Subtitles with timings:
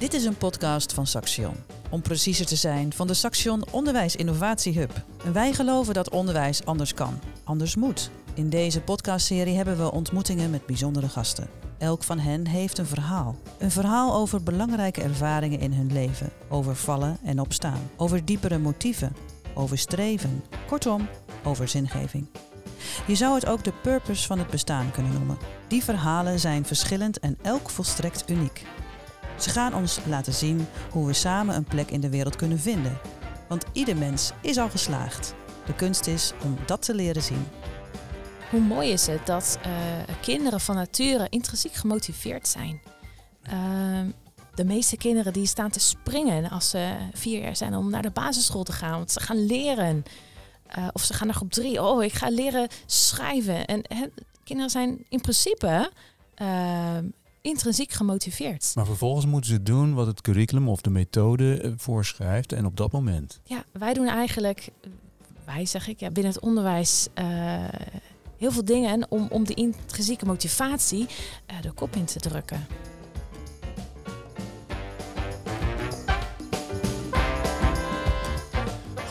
[0.00, 1.54] Dit is een podcast van Saxion.
[1.90, 5.04] Om preciezer te zijn, van de Saxion Onderwijs Innovatie Hub.
[5.32, 8.10] Wij geloven dat onderwijs anders kan, anders moet.
[8.34, 11.48] In deze podcastserie hebben we ontmoetingen met bijzondere gasten.
[11.78, 13.36] Elk van hen heeft een verhaal.
[13.58, 19.16] Een verhaal over belangrijke ervaringen in hun leven, over vallen en opstaan, over diepere motieven,
[19.54, 21.08] over streven, kortom,
[21.44, 22.26] over zingeving.
[23.06, 25.38] Je zou het ook de purpose van het bestaan kunnen noemen.
[25.68, 28.62] Die verhalen zijn verschillend en elk volstrekt uniek.
[29.40, 32.98] Ze gaan ons laten zien hoe we samen een plek in de wereld kunnen vinden.
[33.48, 35.34] Want ieder mens is al geslaagd.
[35.66, 37.46] De kunst is om dat te leren zien.
[38.50, 39.72] Hoe mooi is het dat uh,
[40.20, 42.80] kinderen van nature intrinsiek gemotiveerd zijn.
[43.52, 44.00] Uh,
[44.54, 48.10] de meeste kinderen die staan te springen als ze vier jaar zijn om naar de
[48.10, 48.96] basisschool te gaan.
[48.96, 50.02] Want ze gaan leren.
[50.78, 51.82] Uh, of ze gaan naar groep drie.
[51.82, 53.64] Oh, ik ga leren schrijven.
[53.64, 53.82] En
[54.44, 55.90] kinderen zijn in principe
[57.40, 58.72] intrinsiek gemotiveerd.
[58.74, 62.52] Maar vervolgens moeten ze doen wat het curriculum of de methode voorschrijft.
[62.52, 63.40] En op dat moment.
[63.44, 64.68] Ja, wij doen eigenlijk,
[65.44, 67.08] wij zeg ik, ja, binnen het onderwijs
[68.40, 72.66] heel veel dingen om, om de intrinsieke motivatie uh, de kop in te drukken.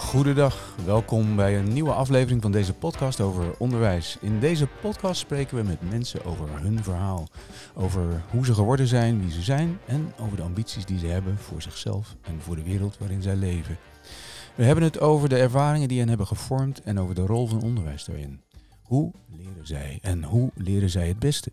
[0.09, 4.17] Goedendag, welkom bij een nieuwe aflevering van deze podcast over onderwijs.
[4.21, 7.27] In deze podcast spreken we met mensen over hun verhaal.
[7.75, 11.37] Over hoe ze geworden zijn, wie ze zijn en over de ambities die ze hebben
[11.37, 13.77] voor zichzelf en voor de wereld waarin zij leven.
[14.55, 17.61] We hebben het over de ervaringen die hen hebben gevormd en over de rol van
[17.61, 18.41] onderwijs daarin.
[18.81, 21.51] Hoe leren zij en hoe leren zij het beste?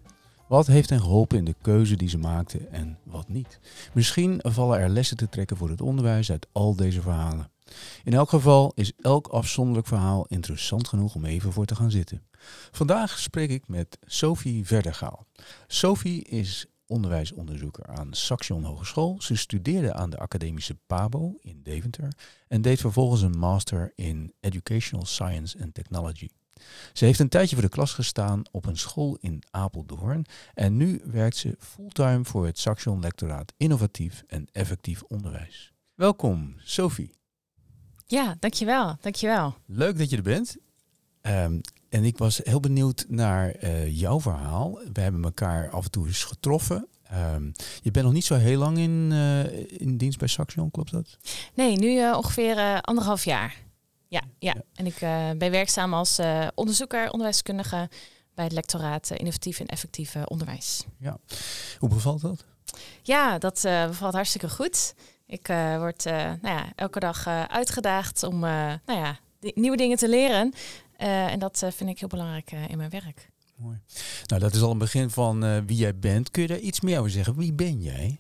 [0.49, 3.61] Wat heeft hen geholpen in de keuze die ze maakten en wat niet?
[3.93, 7.55] Misschien vallen er lessen te trekken voor het onderwijs uit al deze verhalen.
[8.05, 12.27] In elk geval is elk afzonderlijk verhaal interessant genoeg om even voor te gaan zitten.
[12.71, 15.27] Vandaag spreek ik met Sophie Verdergaal.
[15.67, 19.17] Sophie is onderwijsonderzoeker aan Saxion Hogeschool.
[19.19, 22.13] Ze studeerde aan de academische PABO in Deventer
[22.49, 26.29] en deed vervolgens een master in Educational Science and Technology.
[26.93, 31.01] Ze heeft een tijdje voor de klas gestaan op een school in Apeldoorn en nu
[31.05, 35.73] werkt ze fulltime voor het Saxion Lectoraat Innovatief en Effectief Onderwijs.
[35.95, 37.15] Welkom, Sophie.
[38.09, 38.97] Ja, dankjewel.
[39.01, 39.55] dankjewel.
[39.67, 40.57] Leuk dat je er bent.
[41.23, 44.79] Um, en ik was heel benieuwd naar uh, jouw verhaal.
[44.93, 46.89] We hebben elkaar af en toe eens getroffen.
[47.13, 47.53] Um,
[47.83, 51.17] je bent nog niet zo heel lang in, uh, in dienst bij Saxion, klopt dat?
[51.55, 53.65] Nee, nu uh, ongeveer anderhalf jaar.
[54.09, 54.55] Ja, ja.
[54.75, 54.99] en ik
[55.39, 56.19] ben werkzaam als
[56.55, 57.89] onderzoeker, onderwijskundige
[58.35, 60.85] bij het lectoraat Innovatief en Effectief Onderwijs.
[60.99, 61.19] Ja,
[61.79, 62.45] hoe bevalt dat?
[63.03, 64.95] Ja, dat bevalt hartstikke goed.
[65.27, 65.47] Ik
[65.79, 69.19] word nou ja, elke dag uitgedaagd om nou ja,
[69.55, 70.53] nieuwe dingen te leren.
[70.97, 73.31] en dat vind ik heel belangrijk in mijn werk.
[73.57, 73.81] Mooi.
[74.27, 76.31] Nou, dat is al een begin van wie jij bent.
[76.31, 77.37] Kun je daar iets meer over zeggen?
[77.37, 78.19] Wie ben jij?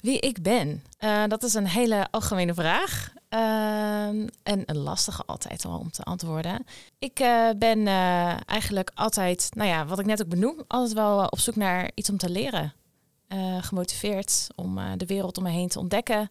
[0.00, 0.82] Wie ik ben?
[1.28, 3.12] dat is een hele algemene vraag.
[3.34, 4.06] Uh,
[4.42, 6.64] en een lastige altijd al om te antwoorden.
[6.98, 7.14] Ik
[7.58, 7.86] ben
[8.46, 12.10] eigenlijk altijd, nou ja, wat ik net ook benoem, altijd wel op zoek naar iets
[12.10, 12.72] om te leren.
[13.30, 16.30] Eh, gemotiveerd om de wereld om me heen te ontdekken.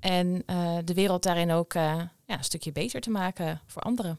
[0.00, 0.42] En
[0.84, 4.18] de wereld daarin ook ja, een stukje beter te maken voor anderen.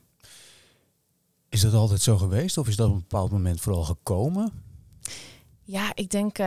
[1.50, 4.52] Is dat altijd zo geweest of is dat op een bepaald moment vooral gekomen?
[5.64, 6.38] Ja, ik denk,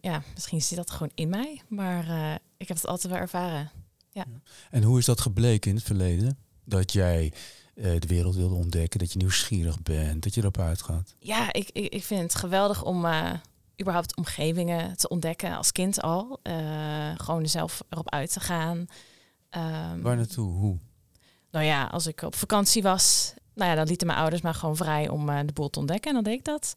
[0.00, 3.70] ja, misschien zit dat gewoon in mij, maar ik heb het altijd wel ervaren
[4.14, 4.26] ja.
[4.70, 6.38] En hoe is dat gebleken in het verleden?
[6.64, 7.32] Dat jij
[7.74, 11.14] de wereld wilde ontdekken, dat je nieuwsgierig bent, dat je erop uitgaat?
[11.18, 13.06] Ja, ik, ik, ik vind het geweldig om
[13.80, 16.40] überhaupt omgevingen te ontdekken als kind al.
[16.42, 18.78] Uh, gewoon zelf erop uit te gaan.
[19.50, 20.52] Um, Waar naartoe?
[20.52, 20.78] Hoe?
[21.50, 24.76] Nou ja, als ik op vakantie was, nou ja, dan lieten mijn ouders maar gewoon
[24.76, 26.74] vrij om de boel te ontdekken en dan deed ik dat.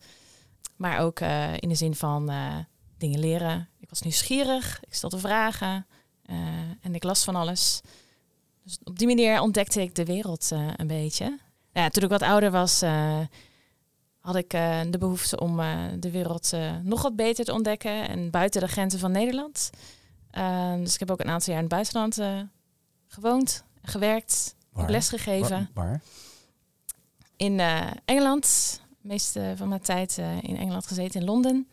[0.76, 1.20] Maar ook
[1.60, 2.32] in de zin van
[2.98, 3.70] dingen leren.
[3.80, 5.86] Ik was nieuwsgierig, ik stelde vragen.
[6.30, 6.38] Uh,
[6.82, 7.82] en ik las van alles.
[8.64, 11.40] Dus op die manier ontdekte ik de wereld uh, een beetje.
[11.72, 13.20] Ja, toen ik wat ouder was, uh,
[14.28, 14.50] had ik
[14.92, 15.58] de behoefte om
[16.00, 16.52] de wereld
[16.84, 19.70] nog wat beter te ontdekken en buiten de grenzen van Nederland.
[20.80, 22.20] dus ik heb ook een aantal jaar in het buitenland
[23.08, 24.90] gewoond, gewerkt, waar?
[24.90, 25.70] lesgegeven.
[25.74, 25.86] Waar?
[25.86, 26.02] waar?
[27.36, 27.60] In
[28.06, 28.80] Engeland.
[28.90, 31.68] De meeste van mijn tijd in Engeland gezeten, in Londen.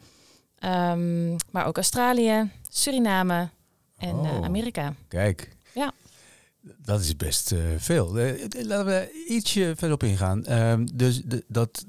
[0.64, 3.48] Um, maar ook Australië, Suriname,
[3.96, 4.94] en oh, Amerika.
[5.08, 5.56] Kijk.
[5.74, 5.92] Ja.
[6.60, 8.12] Dat is best veel.
[8.50, 10.44] Laten we ietsje verderop ingaan.
[10.48, 11.84] Uh, dus de, dat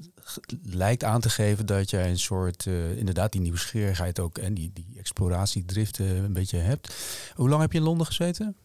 [0.62, 4.94] lijkt aan te geven dat jij een soort, inderdaad, die nieuwsgierigheid ook en die, die
[4.98, 6.94] exploratiedrift een beetje hebt.
[7.34, 8.56] Hoe lang heb je in Londen gezeten?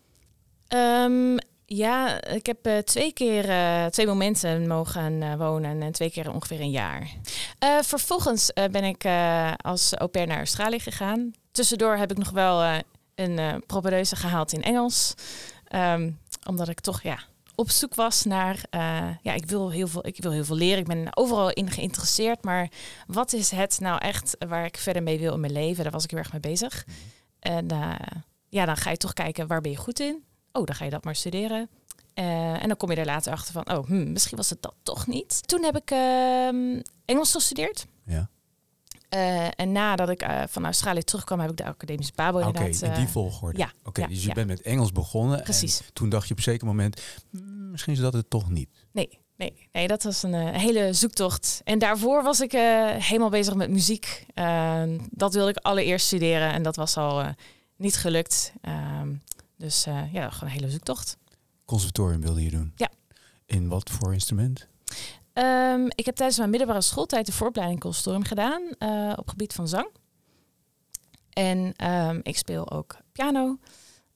[0.73, 6.11] Um, ja, ik heb uh, twee keer uh, twee momenten mogen uh, wonen en twee
[6.11, 7.09] keer ongeveer een jaar.
[7.81, 9.05] vervolgens ben ik
[9.57, 11.31] als au pair naar Australië gegaan.
[11.51, 12.81] Tussendoor heb ik nog wel
[13.15, 15.13] een uh, gehaald in Engels.
[15.75, 17.19] Um, omdat ik toch ja,
[17.61, 20.79] op zoek was naar, uh, ja, ik wil, heel veel, ik wil heel veel leren.
[20.79, 22.43] Ik ben overal in geïnteresseerd.
[22.43, 22.71] Maar
[23.07, 25.83] wat is het nou echt waar ik verder mee wil in mijn leven?
[25.83, 26.85] Daar was ik heel erg mee bezig.
[27.39, 27.95] En uh,
[28.49, 30.23] ja, dan ga je toch kijken, waar ben je goed in?
[30.51, 31.69] Oh, dan ga je dat maar studeren.
[32.15, 34.75] Uh, en dan kom je er later achter van, oh, hmm, misschien was het dat
[34.83, 35.47] toch niet.
[35.47, 36.47] Toen heb ik uh,
[37.05, 37.85] Engels gestudeerd.
[38.05, 38.29] Ja.
[39.15, 42.81] Uh, en nadat ik uh, van Australië terugkwam, heb ik de academische Babo Oké, inderdaad.
[42.81, 43.57] in die uh, volgorde.
[43.57, 44.33] ja, Oké, okay, ja, dus je ja.
[44.33, 45.43] bent met Engels begonnen.
[45.43, 45.79] Precies.
[45.79, 48.69] En toen dacht je op een zeker moment, "Hmm, misschien is dat het toch niet.
[48.91, 51.61] Nee, nee, nee, dat was een uh, hele zoektocht.
[51.63, 54.25] En daarvoor was ik helemaal bezig met muziek.
[54.35, 57.25] Uh, dat wilde ik allereerst studeren en dat was al
[57.75, 58.53] niet gelukt.
[59.01, 59.21] Um,
[59.57, 61.17] dus ja, gewoon een hele zoektocht.
[61.65, 62.71] Conservatorium wilde je doen?
[62.75, 62.89] Ja.
[63.45, 64.67] In wat voor instrument?
[65.33, 69.67] Um, ik heb tijdens mijn middelbare schooltijd de vooropleiding conservatorium gedaan uh, op gebied van
[69.67, 69.89] zang.
[71.29, 73.57] En um, ik speel ook piano,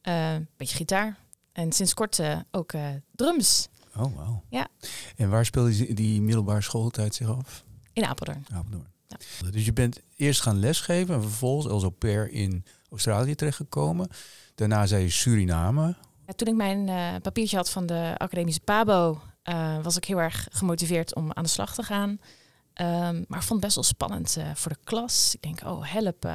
[0.03, 1.17] uh, een beetje gitaar
[1.51, 2.73] en sinds kort uh, ook
[3.11, 3.67] drums.
[3.95, 4.43] Oh, wauw.
[4.49, 4.67] Ja.
[5.15, 7.63] En waar speelde die, die middelbare schooltijd zich af?
[7.93, 8.45] In Apeldoorn.
[8.53, 8.87] Apeldoorn.
[9.07, 9.17] Ja.
[9.51, 14.09] Dus je bent eerst gaan lesgeven en vervolgens als au pair in Australië terechtgekomen.
[14.55, 15.95] Daarna zei je Suriname.
[16.25, 20.47] Ja, toen ik mijn papiertje had van de academische PABO, uh, was ik heel erg
[20.51, 22.09] gemotiveerd om aan de slag te gaan.
[22.09, 25.33] Um, maar vond het best wel spannend uh, voor de klas.
[25.33, 26.25] Ik denk, oh help,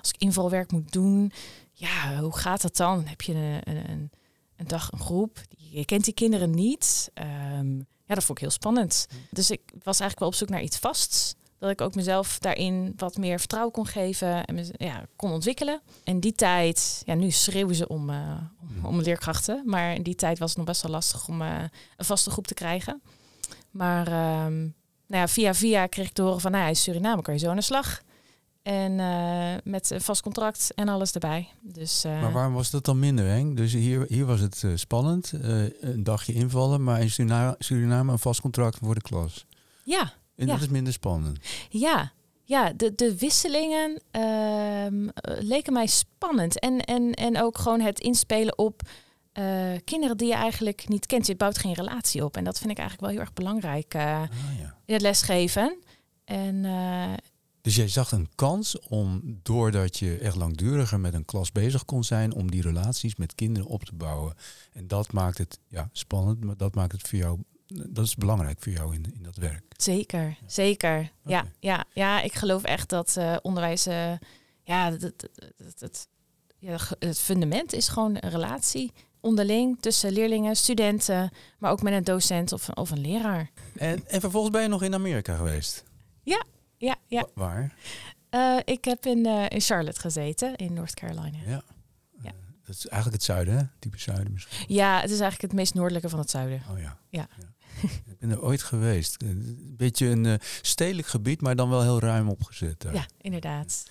[0.00, 1.32] als ik invalwerk moet doen,
[1.72, 2.96] ja, hoe gaat dat dan?
[2.96, 4.10] Dan heb je een, een,
[4.56, 7.10] een dag een groep, je kent die kinderen niet.
[7.58, 9.06] Um, ja, dat vond ik heel spannend.
[9.30, 12.92] Dus ik was eigenlijk wel op zoek naar iets vasts dat ik ook mezelf daarin
[12.96, 15.80] wat meer vertrouwen kon geven en ja, kon ontwikkelen.
[16.04, 20.14] En die tijd, ja, nu schreeuwen ze om, uh, om, om, leerkrachten, maar in die
[20.14, 21.60] tijd was het nog best wel lastig om uh,
[21.96, 23.02] een vaste groep te krijgen.
[23.70, 24.06] Maar
[24.46, 24.74] um,
[25.06, 27.40] nou ja, via via kreeg ik te horen van, nou ja, in Suriname kan je
[27.40, 28.02] zo aan de slag.
[28.62, 31.48] En uh, met een vast contract en alles erbij.
[31.60, 33.54] Dus, uh, maar waarom was dat dan minder eng?
[33.54, 35.32] Dus hier, hier was het uh, spannend,
[35.80, 39.46] een dagje invallen, maar in Suriname, Suriname een vast contract voor de klas.
[39.84, 40.52] Ja, en ja.
[40.52, 41.38] dat is minder spannend.
[41.68, 42.12] Ja,
[42.44, 45.08] ja de, de wisselingen uh,
[45.40, 46.58] leken mij spannend.
[46.58, 48.82] En, en, en ook gewoon het inspelen op
[49.38, 51.26] uh, kinderen die je eigenlijk niet kent.
[51.26, 52.36] Je bouwt geen relatie op.
[52.36, 54.76] En dat vind ik eigenlijk wel heel erg belangrijk uh, ah, ja.
[54.84, 55.78] in het lesgeven.
[56.24, 57.12] En, uh,
[57.60, 62.04] dus jij zag een kans om, doordat je echt langduriger met een klas bezig kon
[62.04, 64.34] zijn, om die relaties met kinderen op te bouwen.
[64.72, 67.38] En dat maakt het ja, spannend, maar dat maakt het voor jou
[67.72, 69.62] dat is belangrijk voor jou in, in dat werk.
[69.76, 70.36] Zeker, ja.
[70.46, 70.94] zeker.
[70.94, 71.10] Okay.
[71.24, 74.12] Ja, ja, ja, ik geloof echt dat uh, onderwijs, uh,
[74.62, 76.08] ja, het, het, het,
[76.58, 82.04] ja, het fundament is gewoon een relatie onderling tussen leerlingen, studenten, maar ook met een
[82.04, 83.50] docent of, of een leraar.
[83.76, 85.84] En, en vervolgens ben je nog in Amerika geweest?
[86.22, 86.44] Ja,
[86.76, 87.26] ja, ja.
[87.34, 87.74] Wa waar?
[88.30, 91.38] Uh, ik heb in, in Charlotte gezeten, in North Carolina.
[91.46, 91.62] Ja.
[92.72, 93.64] Dat is eigenlijk het zuiden, hè?
[93.78, 94.74] Type zuiden misschien.
[94.74, 96.62] Ja, het is eigenlijk het meest noordelijke van het zuiden.
[96.70, 96.98] Oh ja.
[97.08, 97.28] Ja.
[97.38, 97.52] ja.
[98.10, 99.22] Ik ben er ooit geweest.
[99.22, 102.80] Een beetje een uh, stedelijk gebied, maar dan wel heel ruim opgezet.
[102.80, 102.94] Daar.
[102.94, 103.84] Ja, inderdaad.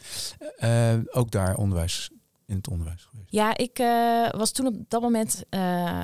[0.59, 2.09] Uh, ook daar onderwijs,
[2.45, 3.31] in het onderwijs geweest.
[3.31, 5.43] Ja, ik uh, was toen op dat moment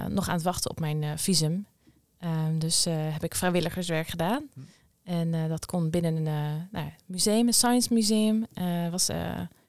[0.09, 1.67] nog aan het wachten op mijn visum.
[2.19, 4.49] Ehm, dus heb ik vrijwilligerswerk gedaan.
[4.53, 4.59] Hm.
[5.03, 8.45] En dat kon binnen een nou, museum, een science museum.
[8.91, 9.09] was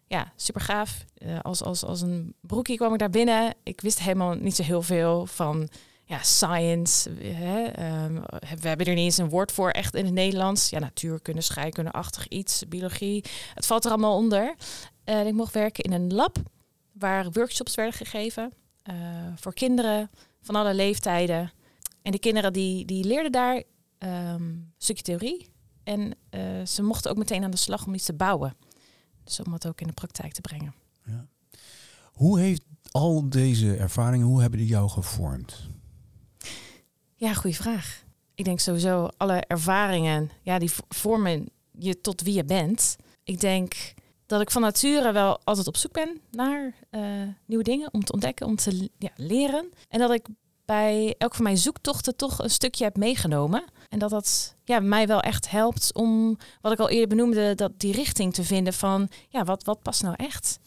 [0.08, 1.04] ja, super gaaf.
[1.42, 3.54] als, als, als een broekje kwam ik daar binnen.
[3.62, 5.68] Ik wist helemaal niet zo heel veel van
[6.08, 7.10] ja, science.
[7.20, 7.64] Hè,
[8.04, 8.22] um,
[8.60, 10.70] we hebben er niet eens een woord voor, echt in het Nederlands.
[10.70, 13.24] Ja, natuurkunde, scheikunde-achtig iets, biologie.
[13.54, 14.54] Het valt er allemaal onder.
[15.04, 16.36] Uh, ik mocht werken in een lab
[16.92, 18.52] waar workshops werden gegeven
[18.90, 18.96] uh,
[19.36, 21.52] voor kinderen van alle leeftijden.
[22.02, 23.62] En de kinderen die, die leerden daar
[23.98, 25.48] een stukje theorie.
[25.84, 28.56] En uh, ze mochten ook meteen aan de slag om iets te bouwen.
[29.28, 30.74] Dus om het ook in de praktijk te brengen.
[31.04, 31.26] Ja.
[32.12, 35.68] Hoe heeft al deze ervaringen, hoe hebben die jou gevormd?
[37.14, 38.04] Ja, goede vraag.
[38.34, 42.96] Ik denk sowieso alle ervaringen, ja, die vormen je tot wie je bent.
[43.24, 43.94] Ik denk
[44.26, 47.02] dat ik van nature wel altijd op zoek ben naar uh,
[47.46, 49.72] nieuwe dingen om te ontdekken, om te ja, leren.
[49.88, 50.26] En dat ik
[50.68, 53.64] bij elk van mijn zoektochten toch een stukje heb meegenomen.
[53.88, 57.72] En dat dat ja, mij wel echt helpt om, wat ik al eerder benoemde, dat
[57.76, 60.58] die richting te vinden van, ja, wat, wat past nou echt?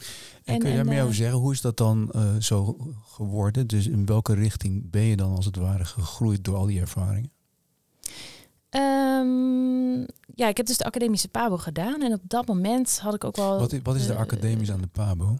[0.44, 1.38] En, en kun je daar en, meer uh, over zeggen?
[1.38, 3.66] Hoe is dat dan uh, zo geworden?
[3.66, 7.30] Dus in welke richting ben je dan als het ware gegroeid door al die ervaringen?
[8.70, 12.02] Um, ja, ik heb dus de academische PABO gedaan.
[12.02, 13.58] En op dat moment had ik ook wel...
[13.58, 15.38] Wat is, wat is de academisch aan de PABO?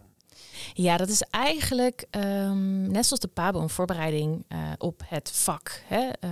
[0.72, 5.82] Ja, dat is eigenlijk um, net zoals de PABO een voorbereiding uh, op het vak,
[5.86, 6.30] hè, uh,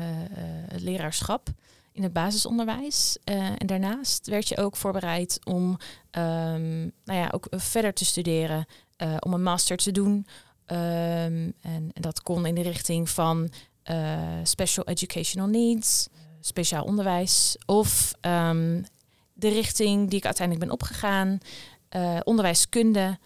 [0.69, 1.49] het leraarschap
[1.93, 3.19] in het basisonderwijs.
[3.25, 5.77] En daarnaast werd je ook voorbereid om
[6.11, 8.67] um, nou ja, ook verder te studeren
[9.01, 10.27] eh, om een master te doen.
[10.67, 13.51] Ehm, en, en dat kon in de richting van
[13.83, 16.09] eh, special educational needs,
[16.41, 17.57] speciaal onderwijs.
[17.67, 18.83] Of ehm,
[19.33, 21.39] de richting die ik uiteindelijk ben opgegaan,
[21.89, 23.19] eh, onderwijskunde.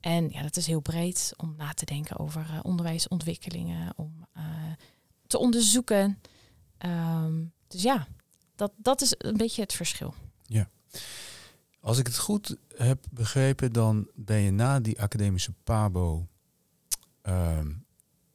[0.00, 4.42] En ja, dat is heel breed om na te denken over eh, onderwijsontwikkelingen, om eh,
[5.26, 6.20] te onderzoeken.
[6.78, 8.06] Ehm, dus ja,
[8.56, 10.14] dat, dat is een beetje het verschil.
[11.80, 16.26] Als ik het goed heb begrepen, dan ben je na die academische PABO
[17.22, 17.72] ehm,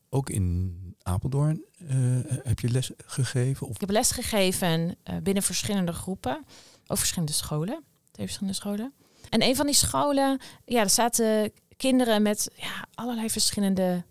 [0.10, 1.98] ook in Apeldoorn eh,
[2.44, 3.68] heb je les gegeven?
[3.68, 6.46] Of Ik heb les gegeven binnen verschillende groepen,
[6.88, 8.94] ook verschillende scholen, twee verschillende scholen.
[9.30, 14.04] En een van die scholen, ja, er zaten kinderen met ja, allerlei verschillende,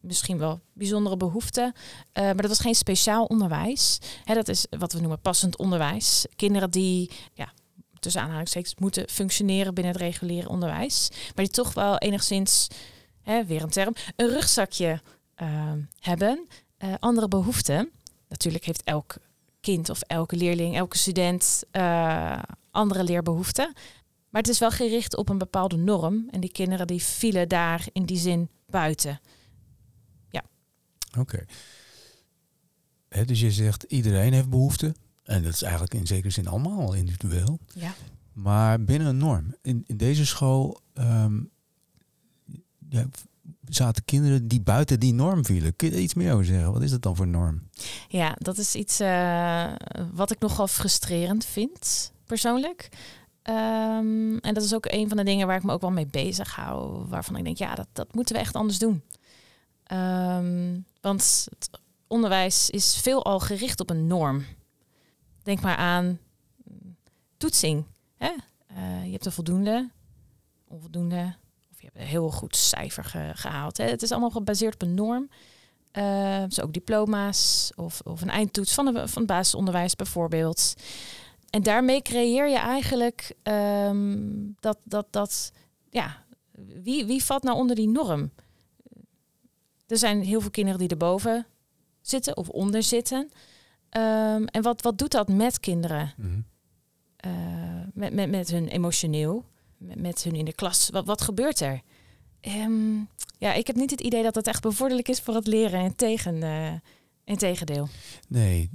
[0.00, 1.72] misschien wel bijzondere behoeften.
[2.12, 3.98] Eh, maar dat was geen speciaal onderwijs.
[4.24, 6.26] Hè, dat is wat we noemen passend onderwijs.
[6.36, 7.52] Kinderen die, ja,
[7.98, 11.08] tussen aanhalingstekens, moeten functioneren binnen het reguliere onderwijs.
[11.10, 12.68] Maar die toch wel enigszins,
[13.22, 15.00] hè, weer een term, een rugzakje
[15.34, 16.46] eh, hebben.
[16.76, 17.90] Eh, andere behoeften.
[18.28, 19.16] Natuurlijk heeft elk
[19.60, 21.62] kind of elke leerling, elke student
[22.70, 23.72] andere leerbehoeften.
[24.36, 26.28] Maar het is wel gericht op een bepaalde norm.
[26.30, 29.20] En die kinderen die vielen daar in die zin buiten.
[31.18, 31.44] Oké.
[33.08, 34.94] Hè, Dus je zegt iedereen heeft behoefte.
[35.22, 37.58] En dat is eigenlijk in zekere zin allemaal individueel.
[37.74, 37.94] Ja.
[38.32, 39.54] Maar binnen een norm.
[39.62, 41.40] In, in deze school ehm,
[42.88, 43.06] ja,
[43.68, 45.76] zaten kinderen die buiten die norm vielen.
[45.76, 46.72] Kun je er iets meer over zeggen?
[46.72, 47.62] Wat is dat dan voor norm?
[48.08, 49.72] Ja, dat is iets eh,
[50.12, 52.88] wat ik nogal frustrerend vind, persoonlijk.
[53.46, 56.06] Ehm, en dat is ook een van de dingen waar ik me ook wel mee
[56.06, 57.04] bezig hou.
[57.08, 59.02] Waarvan ik denk, ja, dat, dat moeten we echt anders doen.
[59.84, 61.70] Ehm, want het
[62.06, 64.44] onderwijs is veelal gericht op een norm.
[65.42, 66.18] Denk maar aan
[66.64, 66.96] mm,
[67.36, 67.84] toetsing.
[68.16, 68.30] Hè?
[68.66, 69.90] Eh, je hebt een voldoende,
[70.68, 71.34] onvoldoende,
[71.72, 73.76] of je hebt een heel goed cijfer ge- gehaald.
[73.76, 73.84] Hè?
[73.84, 75.28] Het is allemaal gebaseerd op een norm.
[75.92, 80.74] Uh, dus ook diploma's of, of een eindtoets van, van het basisonderwijs bijvoorbeeld.
[81.56, 84.24] En daarmee creëer je eigenlijk ehm,
[84.60, 85.52] dat, dat, dat,
[85.90, 86.24] ja,
[86.82, 88.30] wie, wie valt nou onder die norm?
[89.86, 91.46] Er zijn heel veel kinderen die erboven
[92.00, 93.28] zitten of onder zitten.
[93.88, 96.14] Ehm, en wat, wat doet dat met kinderen?
[97.16, 97.32] Eh,
[97.94, 99.44] met, met, met hun emotioneel,
[99.76, 100.90] met, met hun in de klas.
[100.90, 101.80] Wat, wat gebeurt er?
[102.40, 102.96] Ehm,
[103.38, 105.80] ja, ik heb niet het idee dat het echt bevorderlijk is voor het leren.
[105.80, 107.88] En tegen, eh tegendeel.
[108.28, 108.70] Nee,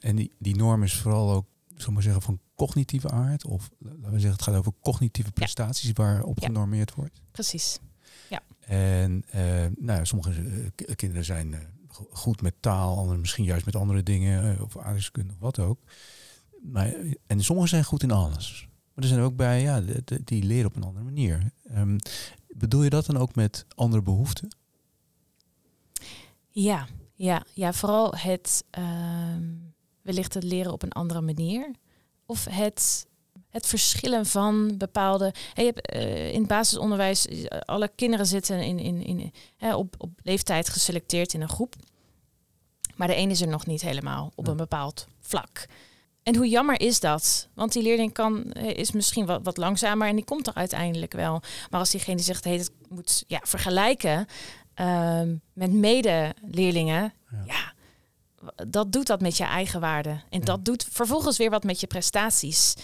[0.00, 3.44] en die, die norm is vooral ook, zullen we maar zeggen, van cognitieve aard.
[3.44, 6.46] Of laten we zeggen, het gaat over cognitieve prestaties waarop Ja.
[6.46, 7.20] genormeerd wordt.
[7.30, 7.78] Precies.
[8.60, 9.40] En eh,
[9.78, 13.76] nou, ja, sommige eh, kinderen zijn eh, go- goed met taal, anderen misschien juist met
[13.76, 15.78] andere dingen, of aardrijkskunde of wat ook.
[16.62, 16.94] Maar,
[17.26, 18.68] en sommigen zijn goed in alles.
[18.94, 19.82] Maar er zijn ook bij, ja,
[20.24, 21.50] die leren op een andere manier.
[21.64, 21.98] Ehm,
[22.48, 24.56] bedoel je dat dan ook met andere behoeften?
[26.50, 29.44] Ja, ja, ja vooral het ehm,
[30.06, 31.70] wellicht het leren op een andere manier.
[32.26, 33.06] Of het,
[33.48, 35.34] het verschillen van bepaalde.
[35.54, 39.74] Hey, je hebt, eh, in het basisonderwijs, eh, alle kinderen zitten in, in, in, hè,
[39.74, 41.74] op, op leeftijd geselecteerd in een groep.
[42.96, 45.66] Maar de een is er nog niet helemaal op een bepaald vlak.
[46.22, 47.48] En hoe jammer is dat?
[47.54, 51.12] Want die leerling kan, eh, is misschien wat, wat langzamer en die komt er uiteindelijk
[51.12, 51.42] wel.
[51.70, 54.26] Maar als diegene zegt, hey, het moet ja, vergelijken
[54.74, 57.42] ehm, met medeleerlingen, Ja.
[57.46, 57.74] ja.
[58.68, 60.08] Dat doet dat met je eigen waarde.
[60.30, 60.44] En Ja.
[60.44, 62.74] dat doet vervolgens weer wat met je prestaties.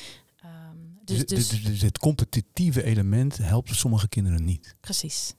[0.42, 0.50] Ehm,
[1.04, 4.74] dus, Dus, dus, dus, het competitieve element helpt sommige kinderen niet.
[4.80, 5.34] precies.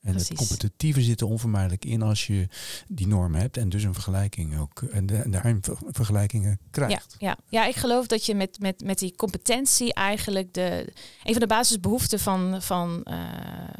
[0.00, 0.28] En Precies.
[0.28, 2.48] het competitieve zit er onvermijdelijk in als je
[2.88, 4.82] die norm hebt en dus een vergelijking ook.
[4.82, 7.14] En, de, en daarin ver- vergelijkingen Ja, krijgt.
[7.18, 7.36] ja.
[7.48, 10.92] ja, ik geloof dat je met, met, met die competentie eigenlijk de,
[11.24, 13.18] een van de basisbehoeften van, van, eh,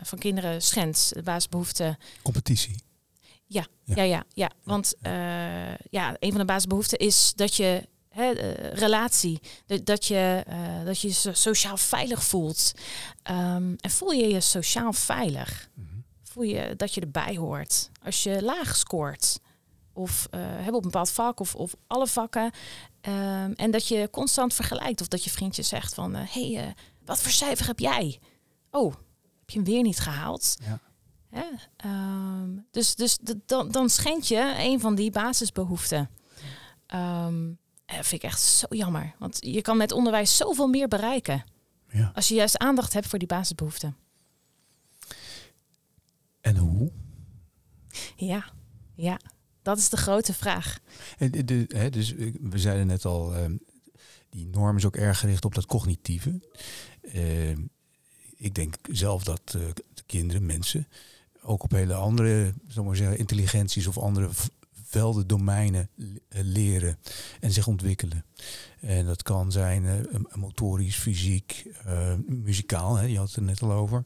[0.02, 1.10] van kinderen schendt.
[1.14, 2.76] De basisbehoefte Competitie.
[3.50, 3.66] Ja.
[3.84, 4.24] Ja, ja, ja.
[4.32, 4.50] ja.
[4.64, 9.40] Want eh, ja, een van de basisbehoeften is dat je hè, eh, relatie,
[9.84, 12.72] dat, je eh, dat je je so- sociaal veilig voelt.
[13.22, 15.68] Ehm, en voel je je sociaal veilig?
[15.74, 15.86] Mhm.
[16.22, 17.90] Voel je dat je erbij hoort?
[18.04, 19.38] Als je laag scoort
[19.92, 22.50] of hebben op een bepaald vak of, of alle vakken.
[23.00, 26.74] ehm, en dat je constant vergelijkt of dat je vriendje zegt van, hé, hey,
[27.04, 28.18] wat voor cijfer heb jij?
[28.70, 28.92] Oh,
[29.40, 30.56] heb je hem weer niet gehaald?
[30.64, 30.80] Ja.
[31.38, 31.46] Hè?
[31.76, 36.10] Ehm, dus dus dan, dan schend je een van die basisbehoeften.
[36.86, 37.34] Ehm,
[37.84, 39.14] en dat vind ik echt zo jammer.
[39.18, 41.44] Want je kan met onderwijs zoveel meer bereiken.
[41.90, 42.10] Ja.
[42.14, 43.96] Als je juist aandacht hebt voor die basisbehoeften.
[46.40, 46.90] En hoe?
[48.16, 48.52] Ja,
[48.94, 49.20] ja.
[49.62, 50.78] Dat is de grote vraag.
[51.18, 53.56] En de- de- hè, dus eh, we zeiden net al, ehm,
[54.30, 56.40] die norm is ook erg gericht op dat cognitieve.
[58.36, 59.62] Ik denk zelf dat eh,
[60.06, 60.88] kinderen, mensen,
[61.48, 62.52] ook op hele andere,
[62.84, 64.28] maar zeggen, intelligenties of andere
[64.88, 66.98] velden, domeinen eh, leren
[67.40, 68.24] en zich ontwikkelen.
[68.80, 73.62] En dat kan zijn eh, motorisch, fysiek, eh, muzikaal, hè, je had het er net
[73.62, 74.04] al over.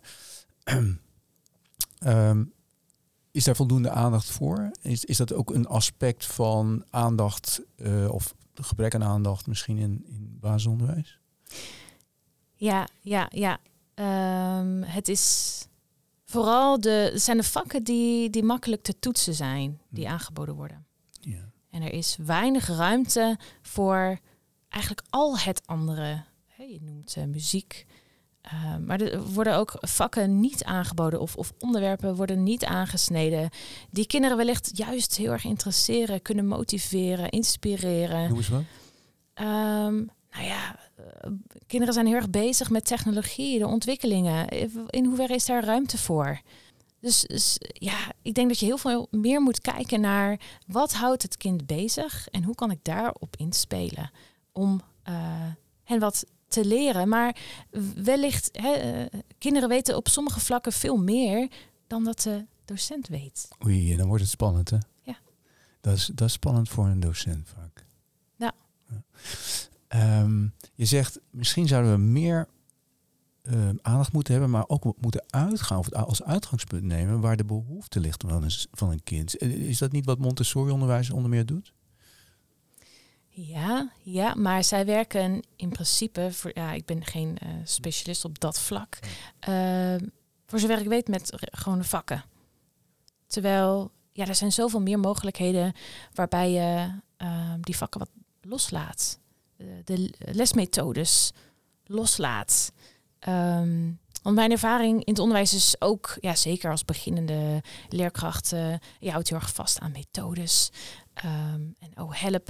[1.98, 2.44] Ehm,
[3.30, 4.70] is daar voldoende aandacht voor?
[4.80, 7.62] Is, is dat ook een aspect van aandacht
[8.08, 11.18] of gebrek aan aandacht misschien in, in basisonderwijs?
[12.54, 13.58] Ja, ja, ja.
[13.94, 15.66] Ehm, het is
[16.32, 20.12] vooral de, zijn de vakken die, die makkelijk te toetsen zijn, die Hmm.
[20.12, 20.86] aangeboden worden.
[21.20, 21.50] Ja.
[21.70, 24.18] En er is weinig ruimte voor
[24.68, 26.24] eigenlijk al het andere.
[26.56, 27.86] Je noemt eh, muziek.
[28.52, 33.50] Uh, maar er worden ook vakken niet aangeboden of, of onderwerpen worden niet aangesneden.
[33.90, 38.28] Die kinderen wellicht juist heel erg interesseren, kunnen motiveren, inspireren.
[38.28, 38.62] Noem eens wat.
[39.34, 40.81] Um, nou ja,
[41.66, 44.48] kinderen zijn heel erg bezig met technologie, de ontwikkelingen.
[44.88, 46.40] In hoeverre is daar ruimte voor?
[47.00, 51.22] Dus, dus, ja, ik denk dat je heel veel meer moet kijken naar wat houdt
[51.22, 54.10] het kind bezig en hoe kan ik daarop inspelen
[54.52, 55.14] om uh,
[55.84, 57.08] hen wat te leren.
[57.08, 57.36] Maar
[57.94, 61.48] wellicht, hè, uh, kinderen weten op sommige vlakken veel meer
[61.86, 63.48] dan dat de docent weet.
[63.64, 64.78] Oei, dan wordt het spannend, hè?
[65.02, 65.16] Ja.
[65.80, 67.86] Dat is, dat is spannend voor een docent vaak.
[68.36, 68.52] Ja.
[68.88, 69.02] ja.
[69.94, 72.48] Um, je zegt, misschien zouden we meer
[73.42, 78.00] uh, aandacht moeten hebben, maar ook moeten uitgaan, of als uitgangspunt nemen waar de behoefte
[78.00, 79.40] ligt van een, van een kind.
[79.42, 81.72] Is dat niet wat Montessori-onderwijs onder meer doet?
[83.28, 88.40] Ja, ja, maar zij werken in principe, voor, ja, ik ben geen uh, specialist op
[88.40, 88.98] dat vlak,
[89.48, 89.96] uh,
[90.46, 92.24] voor zover ik weet met gewone vakken.
[93.26, 95.72] Terwijl, ja, er zijn zoveel meer mogelijkheden
[96.14, 96.90] waarbij je
[97.60, 99.20] die vakken wat loslaat.
[99.84, 101.32] De lesmethodes
[101.84, 102.72] loslaat.
[103.28, 108.48] Um, want mijn ervaring in het onderwijs is ook, ja, zeker als beginnende leerkracht,
[108.98, 110.70] je houdt heel erg vast aan methodes.
[111.24, 112.48] Um, en oh, help.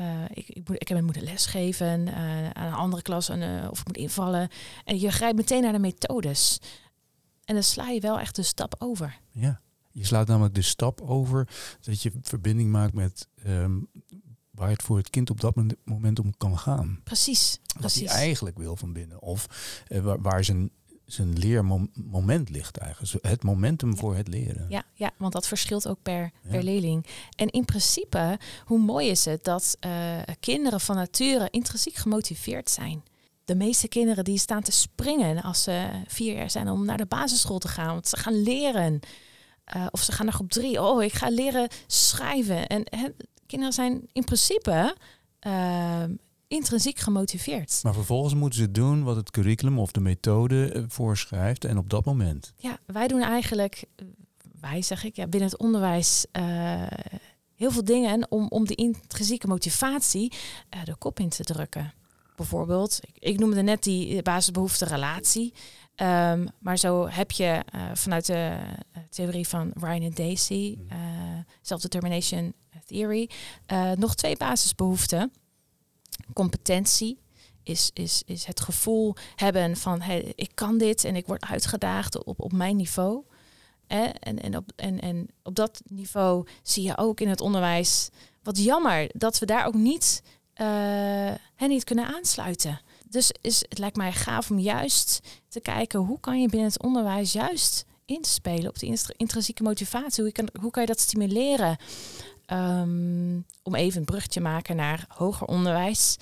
[0.00, 3.80] Uh, ik, ik, moet, ik heb moeten lesgeven uh, aan een andere klas en, of
[3.80, 4.48] ik moet invallen.
[4.84, 6.60] En je grijpt meteen naar de methodes.
[7.44, 9.18] En dan sla je wel echt de stap over.
[9.30, 9.60] Ja,
[9.92, 11.48] je slaat namelijk de stap over
[11.80, 13.88] dat je verbinding maakt met um,
[14.56, 17.00] waar het voor het kind op dat moment om kan gaan.
[17.04, 17.60] Precies.
[17.66, 18.10] Wat precies.
[18.10, 19.22] hij eigenlijk wil van binnen.
[19.22, 19.48] Of
[19.88, 20.70] uh, waar, waar, zijn,
[21.04, 23.26] zijn leermoment ligt eigenlijk.
[23.26, 23.96] Het momentum ja.
[23.96, 24.66] voor het leren.
[24.68, 26.50] Ja, ja, want dat verschilt ook per, ja.
[26.50, 27.06] per leerling.
[27.36, 33.02] En in principe, hoe mooi is het dat uh, kinderen van nature intrinsiek gemotiveerd zijn.
[33.44, 37.06] De meeste kinderen die staan te springen als ze vier jaar zijn om naar de
[37.06, 37.92] basisschool te gaan.
[37.92, 39.00] Want ze gaan leren.
[39.76, 40.82] Uh, of ze gaan naar groep drie.
[40.82, 42.66] Oh, ik ga leren schrijven.
[42.66, 43.08] En he,
[43.46, 44.96] kinderen zijn in principe
[45.46, 46.02] uh,
[46.48, 47.80] intrinsiek gemotiveerd.
[47.82, 51.90] Maar vervolgens moeten ze doen wat het curriculum of de methode uh, voorschrijft en op
[51.90, 52.52] dat moment.
[52.56, 53.84] Ja, wij doen eigenlijk,
[54.60, 56.86] wij zeg ik, ja, binnen het onderwijs uh,
[57.54, 60.32] heel veel dingen om, om de intrinsieke motivatie
[60.74, 61.92] uh, de kop in te drukken.
[62.36, 65.52] Bijvoorbeeld, ik, ik noemde net die basisbehoefte relatie.
[66.02, 68.56] Um, maar zo heb je uh, vanuit de
[69.10, 70.98] theorie van Ryan en Daisy, uh,
[71.62, 72.54] self-determination
[72.86, 73.30] theory,
[73.72, 75.32] uh, nog twee basisbehoeften.
[76.32, 77.18] Competentie
[77.62, 82.24] is, is, is het gevoel hebben van hey, ik kan dit en ik word uitgedaagd
[82.24, 83.24] op, op mijn niveau.
[83.86, 88.08] Eh, en, en, op, en, en op dat niveau zie je ook in het onderwijs
[88.42, 90.22] wat jammer dat we daar ook niet,
[90.54, 92.80] hen niet kunnen aansluiten.
[93.08, 96.82] Dus is, het lijkt mij gaaf om juist te kijken hoe kan je binnen het
[96.82, 100.22] onderwijs juist inspelen op de intrinsieke motivatie.
[100.22, 101.76] Hoe kan, hoe kan je dat stimuleren?
[102.52, 106.16] Um, om even een brug te maken naar hoger onderwijs.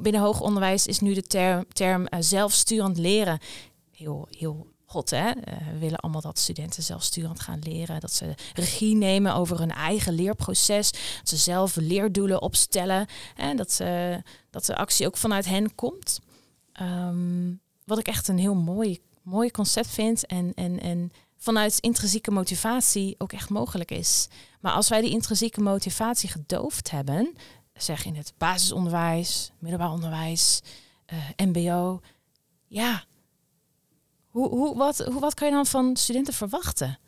[0.00, 3.38] Binnen hoger onderwijs is nu de term, term uh, zelfsturend leren
[3.90, 4.66] heel, heel
[5.02, 5.28] Hè?
[5.28, 8.00] Uh, we willen allemaal dat studenten zelfsturend gaan leren.
[8.00, 10.90] Dat ze regie nemen over hun eigen leerproces.
[10.90, 13.06] Dat ze zelf leerdoelen opstellen.
[13.36, 16.20] En dat, ze, dat de actie ook vanuit hen komt.
[16.82, 20.26] Um, wat ik echt een heel mooi, mooi concept vind.
[20.26, 24.28] En, en, en vanuit intrinsieke motivatie ook echt mogelijk is.
[24.60, 27.34] Maar als wij die intrinsieke motivatie gedoofd hebben,
[27.74, 30.60] zeg in het basisonderwijs, middelbaar onderwijs,
[31.12, 32.00] uh, MBO,
[32.66, 33.04] ja,
[34.34, 36.98] hoe, hoe, wat, hoe, wat kan je dan van studenten verwachten?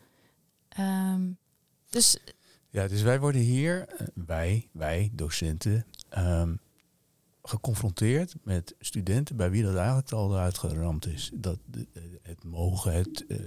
[0.78, 1.38] Um,
[1.90, 2.18] dus.
[2.70, 5.86] Ja, dus wij worden hier, uh, wij, wij, docenten,
[6.18, 6.60] um,
[7.42, 11.30] geconfronteerd met studenten bij wie dat eigenlijk al uitgeramd is.
[11.34, 11.58] Dat
[12.22, 13.38] het mogen, het uh,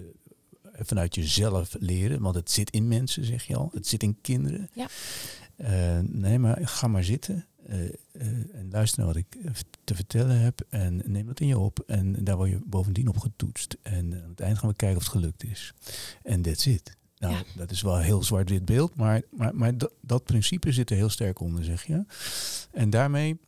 [0.73, 3.69] vanuit jezelf leren, want het zit in mensen, zeg je al.
[3.73, 4.69] Het zit in kinderen.
[4.73, 4.87] Ja.
[5.57, 7.45] Uh, nee, maar ga maar zitten.
[7.69, 7.89] Uh,
[8.19, 9.51] eh, en luister naar wat ik eh,
[9.83, 11.83] te vertellen heb en neem dat in je op.
[11.87, 13.77] En daar word je bovendien op getoetst.
[13.81, 15.73] En aan het eind gaan we kijken of het gelukt is.
[16.23, 16.97] En that's it.
[17.17, 17.43] Nou, Ja.
[17.55, 20.95] dat is wel een heel zwart-wit beeld, maar, maar, maar dat, dat principe zit er
[20.95, 22.05] heel sterk onder, zeg je.
[22.71, 23.39] En daarmee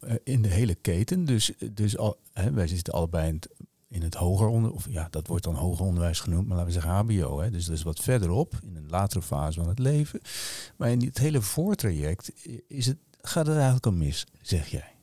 [0.00, 3.48] eh, in de hele keten, dus, dus al, hè, wij zitten allebei in het,
[3.88, 6.80] in het hoger onder, of ja, dat wordt dan hoger onderwijs genoemd, maar laten we
[6.80, 7.40] zeggen HBO.
[7.40, 10.20] Hè, dus dat is wat verderop, in een latere fase van het leven.
[10.76, 12.32] Maar in het hele voortraject
[12.68, 12.96] is het,
[13.28, 14.94] gaat het eigenlijk al mis, zeg jij.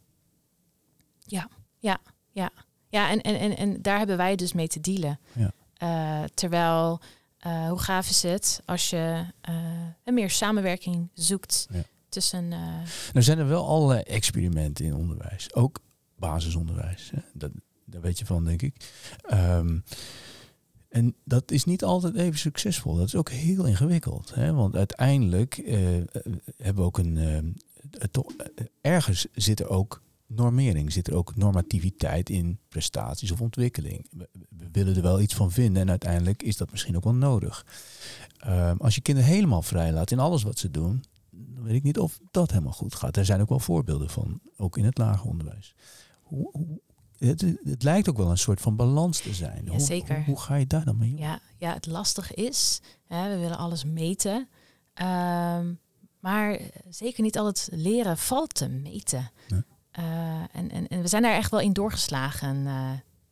[2.93, 5.19] Ja, en, en, en, en daar hebben wij dus mee te dealen.
[5.33, 5.51] Ja.
[5.73, 6.99] Eh, terwijl,
[7.37, 9.55] eh, hoe gaaf is het als je eh,
[10.03, 11.83] een meer samenwerking zoekt Ja.
[12.09, 12.47] tussen...
[12.47, 15.53] Nou zijn er wel allerlei experimenten in onderwijs.
[15.53, 15.79] Ook
[16.15, 17.11] basisonderwijs.
[17.15, 17.21] Hè?
[17.33, 17.51] Dat,
[17.85, 18.91] daar weet je van, denk ik.
[19.21, 19.79] Ehm,
[20.89, 22.95] en dat is niet altijd even succesvol.
[22.95, 24.35] Dat is ook heel ingewikkeld.
[24.35, 24.53] Hè?
[24.53, 25.55] Want uiteindelijk
[26.57, 27.57] hebben we ook een...
[28.11, 34.07] toch, eh, ergens zit er ook normering, zit er ook normativiteit in prestaties of ontwikkeling.
[34.11, 37.13] We, we willen er wel iets van vinden en uiteindelijk is dat misschien ook wel
[37.13, 37.65] nodig.
[38.37, 41.83] Ehm, als je kinderen helemaal vrij laat in alles wat ze doen, dan weet ik
[41.83, 43.17] niet of dat helemaal goed gaat.
[43.17, 45.75] Er zijn ook wel voorbeelden van, ook in het lager onderwijs.
[46.21, 46.81] Hoe, hoe,
[47.17, 49.65] het, het lijkt ook wel een soort van balans te zijn.
[49.71, 50.15] Ja, zeker.
[50.15, 51.17] Hoe, hoe ga je daar dan mee om?
[51.17, 54.47] Ja, ja, het lastig is, hè, we willen alles meten.
[54.93, 55.73] Ehm,
[56.23, 56.59] maar
[56.89, 59.31] zeker niet al het leren valt te meten.
[59.91, 62.91] Eh, en, en, en we zijn daar echt wel in doorgeslagen, eh,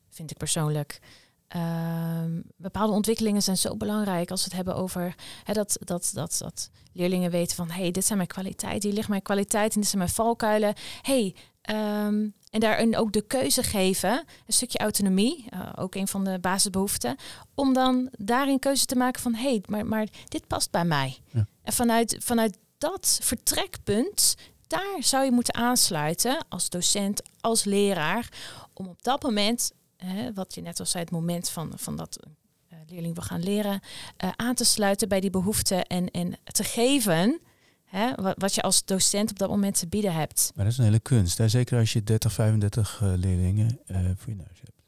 [0.10, 1.00] vind ik persoonlijk.
[1.48, 6.36] Ehm, bepaalde ontwikkelingen zijn zo belangrijk als we het hebben over hè, dat, dat, dat,
[6.40, 9.90] dat leerlingen weten van hey, dit zijn mijn kwaliteiten, hier ligt mijn kwaliteit en dit
[9.90, 10.74] zijn mijn valkuilen.
[11.02, 14.12] Hey, ehm, en daarin ook de keuze geven,
[14.46, 17.16] een stukje autonomie, eh, ook een van de basisbehoeften,
[17.56, 21.18] om dan daarin keuze te maken van hé, hey, maar, maar dit past bij mij.
[21.32, 21.48] Ja.
[21.64, 24.36] En vanuit, vanuit dat vertrekpunt,
[24.68, 28.30] daar zou je moeten aansluiten als docent, als leraar,
[28.74, 32.28] om op dat moment, hè, wat je net al zei, het moment van, van dat
[32.68, 33.80] eh, leerling wil gaan leren,
[34.18, 37.40] eh, aan te sluiten bij die behoeften en, en te geven
[37.84, 40.52] hè, wat, wat je als docent op dat moment te bieden hebt.
[40.56, 41.38] Maar dat is een hele kunst.
[41.38, 41.48] Hè?
[41.48, 44.82] Zeker als je 30, 35 eh, leerlingen voor je neus hebt.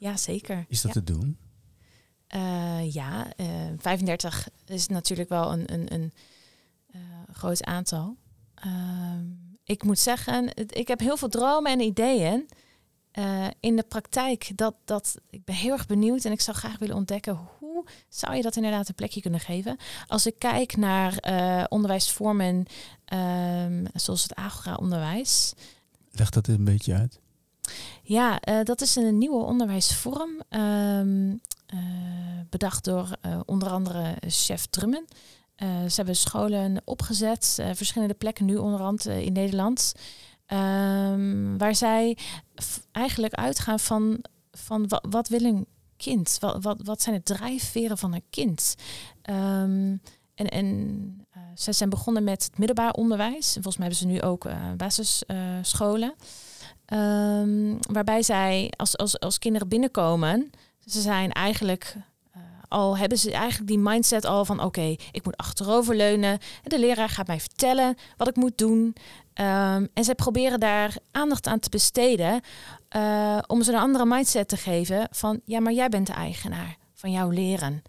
[0.00, 0.64] Ja, zeker.
[0.68, 1.00] Is dat ja.
[1.00, 1.38] te doen?
[2.90, 3.46] Ja, eh
[3.78, 6.12] 35 is natuurlijk wel een, een, een
[6.98, 8.16] eh, groot aantal.
[8.54, 9.24] Ehm,
[9.64, 12.48] ik moet zeggen, ik heb heel veel dromen en ideeën.
[13.18, 16.78] Eh, in de praktijk, dat, dat, ik ben heel erg benieuwd en ik zou graag
[16.78, 19.76] willen ontdekken hoe zou je dat inderdaad een plekje kunnen geven.
[20.06, 22.66] Als ik kijk naar eh, onderwijsvormen
[23.04, 25.52] ehm, zoals het agora-onderwijs,
[26.12, 27.20] Leg dat een beetje uit.
[28.02, 30.42] ja, dat is een nieuwe onderwijsvorm.
[30.48, 31.78] ehm, eh,
[32.48, 33.10] bedacht door
[33.44, 35.04] onder andere chef Drummen.
[35.58, 39.92] Eh, ze hebben scholen opgezet, eh, verschillende plekken nu onderhand eh, in Nederland.
[40.46, 42.16] ehm, waar zij
[42.92, 45.66] eigenlijk uitgaan van, van wat, wil een
[45.96, 46.36] kind?
[46.40, 48.74] Wat, wat, wat zijn de drijfveren van een kind?
[49.22, 49.96] Ehm,
[50.34, 53.56] en en zij zijn begonnen met het middelbaar onderwijs.
[53.56, 56.14] En volgens mij hebben ze nu ook basisscholen.
[56.84, 60.50] Ehm, waarbij zij als, als, als kinderen binnenkomen,
[60.84, 61.96] ze zijn eigenlijk
[62.68, 66.38] al hebben ze eigenlijk die mindset al van oké, ik moet achteroverleunen.
[66.62, 68.96] De leraar gaat mij vertellen wat ik moet doen.
[69.34, 72.40] Ehm, en zij proberen daar aandacht aan te besteden
[72.88, 76.76] eh, om ze een andere mindset te geven van ja, maar jij bent de eigenaar
[76.94, 77.82] van jouw leren.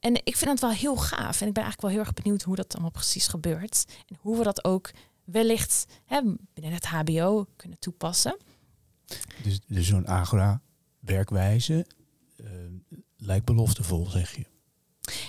[0.00, 1.40] En ik vind dat wel heel gaaf.
[1.40, 3.84] En ik ben eigenlijk wel heel erg benieuwd hoe dat allemaal precies gebeurt.
[4.08, 4.90] En hoe we dat ook
[5.24, 6.20] wellicht hè,
[6.54, 8.36] binnen het HBO kunnen toepassen.
[9.42, 11.86] Dus, dus zo'n agora-werkwijze
[12.36, 12.46] eh,
[13.20, 14.44] lijkt beloftevol, zeg je.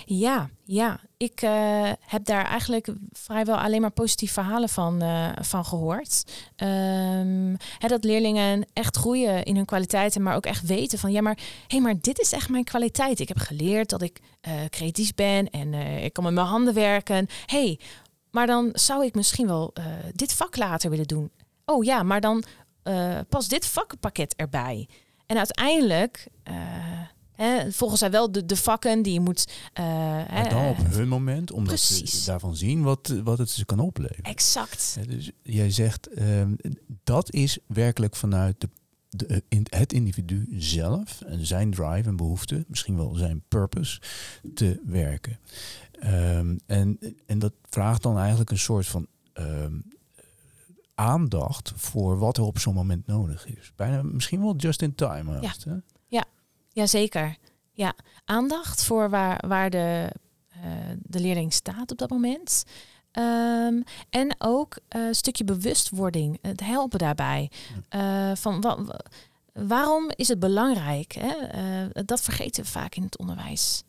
[0.04, 1.00] Ja, ja.
[1.16, 6.24] Ik eh, heb daar eigenlijk vrijwel alleen maar positieve verhalen van, eh, van gehoord.
[6.56, 11.20] Ehm, hè, dat leerlingen echt groeien in hun kwaliteiten, maar ook echt weten van ja,
[11.20, 13.20] maar hé, maar dit is echt mijn kwaliteit.
[13.20, 15.74] Ik heb geleerd dat ik eh, creatief ben en
[16.04, 17.26] ik kan met mijn handen werken.
[17.46, 17.78] hey,
[18.30, 19.72] maar dan zou ik misschien wel
[20.14, 21.30] dit vak later willen doen.
[21.64, 22.44] Oh ja, maar dan
[23.28, 24.88] pas dit vakpakket erbij.
[25.26, 26.28] En uiteindelijk
[27.42, 29.52] hè, volgen zij wel de, de vakken die je moet.
[29.72, 32.20] eh, Maar dan op hun moment, omdat precies.
[32.20, 34.22] ze daarvan zien wat, wat het ze kan opleveren.
[34.24, 34.96] Exact.
[35.08, 36.54] Dus jij zegt, ehm,
[37.04, 38.68] dat is werkelijk vanuit de,
[39.08, 44.00] de, in, het individu zelf en zijn drive en behoefte, misschien wel zijn purpose,
[44.54, 45.38] te werken.
[46.00, 49.74] Ehm, en, en dat vraagt dan eigenlijk een soort van ehm,
[50.94, 53.72] aandacht voor wat er op zo'n moment nodig is.
[53.76, 55.32] Bijna misschien wel just in time.
[55.46, 55.74] haast, hè?
[56.72, 57.36] Jazeker.
[57.72, 60.12] Ja, aandacht voor waar, waar de,
[60.48, 60.60] eh,
[61.02, 62.64] de leerling staat op dat moment.
[63.10, 63.80] Ehm,
[64.10, 67.50] en ook eh, een stukje bewustwording, het helpen daarbij.
[67.94, 69.00] Uh, van wa wa
[69.52, 71.12] waarom is het belangrijk?
[71.12, 71.34] Hè?
[72.04, 73.82] Dat vergeten we vaak in het onderwijs.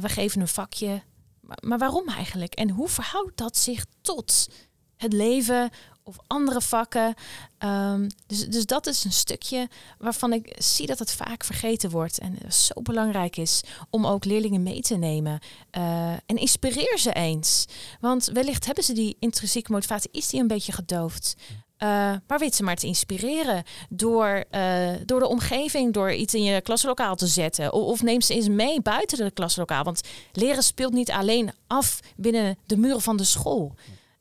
[0.00, 1.02] we geven een vakje,
[1.40, 2.54] maar, maar waarom eigenlijk?
[2.54, 4.48] En hoe verhoudt dat zich tot
[4.96, 5.70] het leven
[6.08, 7.14] of andere vakken.
[7.58, 12.18] Um, dus, dus dat is een stukje waarvan ik zie dat het vaak vergeten wordt.
[12.18, 15.38] En zo belangrijk is om ook leerlingen mee te nemen.
[15.78, 17.66] Uh, en inspireer ze eens.
[18.00, 21.34] Want wellicht hebben ze die intrinsieke motivatie, is die een beetje gedoofd.
[21.78, 21.88] Uh,
[22.26, 26.60] maar weet ze maar te inspireren door, uh, door de omgeving, door iets in je
[26.60, 27.72] klaslokaal te zetten.
[27.72, 29.84] Of, neem ze eens mee buiten de klaslokaal.
[29.84, 30.00] Want
[30.32, 33.74] leren speelt niet alleen af binnen de muren van de school.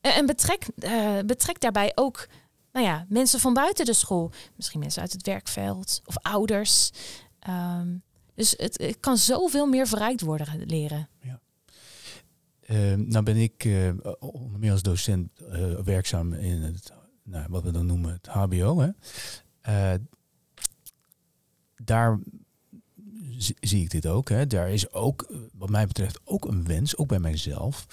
[0.05, 2.27] Eh, en betrek, uh, betrek daarbij ook
[2.71, 4.31] nou ja, mensen van buiten de school.
[4.55, 6.91] Misschien mensen uit het werkveld of ouders.
[7.49, 11.09] Um, dus het, het, kan zoveel meer verrijkt worden leren.
[11.21, 11.39] Ja.
[12.67, 13.65] Uh, nou ben ik
[14.57, 15.29] meer als docent
[15.83, 18.79] werkzaam in het, nou, wat we dan noemen het HBO.
[18.79, 18.89] Hè.
[21.75, 22.19] daar
[23.59, 24.29] zie ik dit ook.
[24.29, 24.47] Hè.
[24.47, 27.85] Daar is ook, wat mij betreft, ook een wens, ook bij mijzelf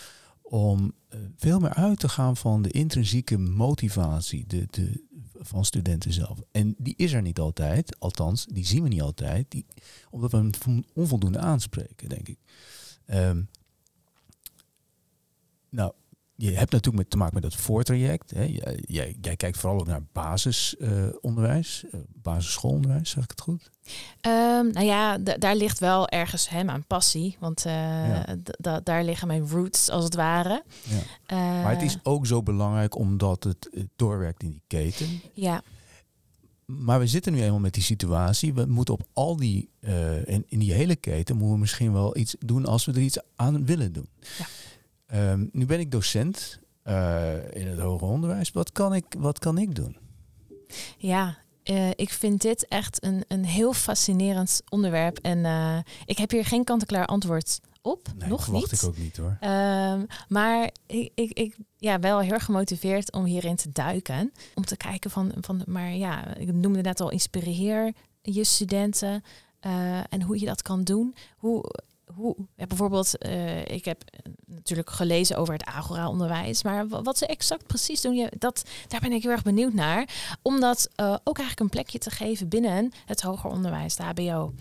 [0.42, 1.01] om eh,
[1.36, 5.04] veel meer uit te gaan van de intrinsieke motivatie de, de,
[5.38, 6.38] van studenten zelf.
[6.50, 9.66] En die is er niet altijd, althans, die zien we niet altijd, die,
[10.10, 12.38] omdat we hem onvoldoende aanspreken, denk ik.
[13.06, 13.48] Um,
[15.68, 15.92] nou,
[16.42, 18.30] je hebt natuurlijk met, te maken met dat voortraject.
[18.30, 18.42] Hè.
[18.86, 23.70] Jij, jij, kijkt vooral ook naar basisonderwijs, uh, basisschoolonderwijs, zeg ik het goed?
[24.26, 28.80] Um, nou ja, daar ligt wel ergens hè, mijn passie, want uh, ja.
[28.82, 30.62] daar liggen mijn roots als het ware.
[30.82, 30.96] Ja.
[30.96, 35.20] Uh, maar het is ook zo belangrijk omdat het, het doorwerkt in die keten.
[35.32, 35.62] Ja.
[36.64, 38.54] Maar we zitten nu eenmaal met die situatie.
[38.54, 39.68] We moeten op al die,
[40.24, 43.18] in, in die hele keten, moeten we misschien wel iets doen als we er iets
[43.36, 44.08] aan willen doen.
[44.38, 44.46] Ja.
[45.14, 48.50] Um, nu ben ik docent uh, in het hoger onderwijs.
[48.50, 49.96] Wat kan ik, wat kan ik doen?
[50.98, 55.18] Ja, uh, ik vind dit echt een, een heel fascinerend onderwerp.
[55.18, 58.08] En uh, ik heb hier geen kant-en-klaar antwoord op.
[58.16, 58.60] Nee, nog niet.
[58.60, 58.72] niet.
[58.72, 59.38] ik ook niet hoor.
[59.40, 64.32] Um, maar ik, ik, ik ja, wel heel gemotiveerd om hierin te duiken.
[64.54, 69.22] Om te kijken van, van maar ja, ik noemde net al, inspireer je studenten.
[69.66, 71.14] Uh, en hoe je dat kan doen.
[71.36, 71.64] Hoe,
[72.14, 74.02] hoe, bijvoorbeeld, uh, ik heb
[74.46, 79.12] natuurlijk gelezen over het agora-onderwijs, maar wat ze exact precies doen, ja, dat, daar ben
[79.12, 80.08] ik heel erg benieuwd naar.
[80.42, 84.54] Om dat uh, ook eigenlijk een plekje te geven binnen het hoger onderwijs, de HBO.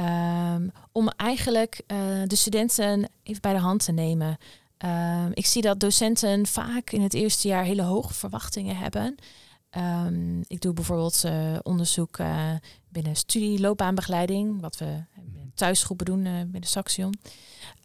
[0.00, 1.82] Um, om eigenlijk
[2.26, 4.36] de studenten even bij de hand te nemen.
[4.84, 9.16] Um, ik zie dat docenten vaak in het eerste jaar hele hoge verwachtingen hebben.
[9.76, 11.24] Um, ik doe bijvoorbeeld
[11.62, 12.18] onderzoek
[12.88, 15.04] binnen studieloopbaanbegeleiding, wat we
[15.54, 17.14] thuisgroepen doen uh, binnen Saxion.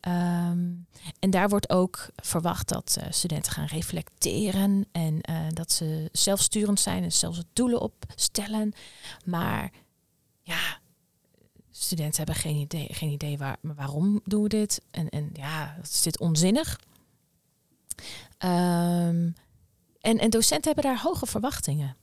[0.08, 0.86] Um,
[1.20, 6.80] en daar wordt ook verwacht dat uh, studenten gaan reflecteren en uh, dat ze zelfsturend
[6.80, 8.74] zijn en zelfs doelen opstellen.
[9.26, 9.72] Maar
[10.42, 10.80] ja,
[11.72, 14.82] studenten hebben geen idee, geen idee waar, waarom doen we dit.
[14.92, 16.80] En, en ja, is dit onzinnig?
[18.40, 19.36] Um,
[20.02, 21.96] en, en docenten hebben daar hoge verwachtingen.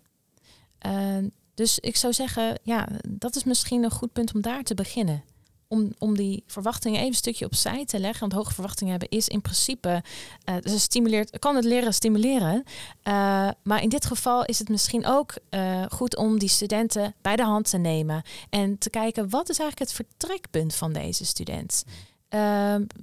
[0.86, 1.16] Uh,
[1.54, 5.24] dus ik zou zeggen, ja, dat is misschien een goed punt om daar te beginnen
[5.68, 8.20] om, om die verwachtingen even een stukje opzij te leggen.
[8.20, 10.02] Want hoge verwachtingen hebben is in principe,
[10.48, 12.62] uh, dus stimuleert, kan het leren stimuleren.
[13.04, 17.36] Uh, maar in dit geval is het misschien ook uh, goed om die studenten bij
[17.36, 18.22] de hand te nemen.
[18.50, 21.84] En te kijken, wat is eigenlijk het vertrekpunt van deze student?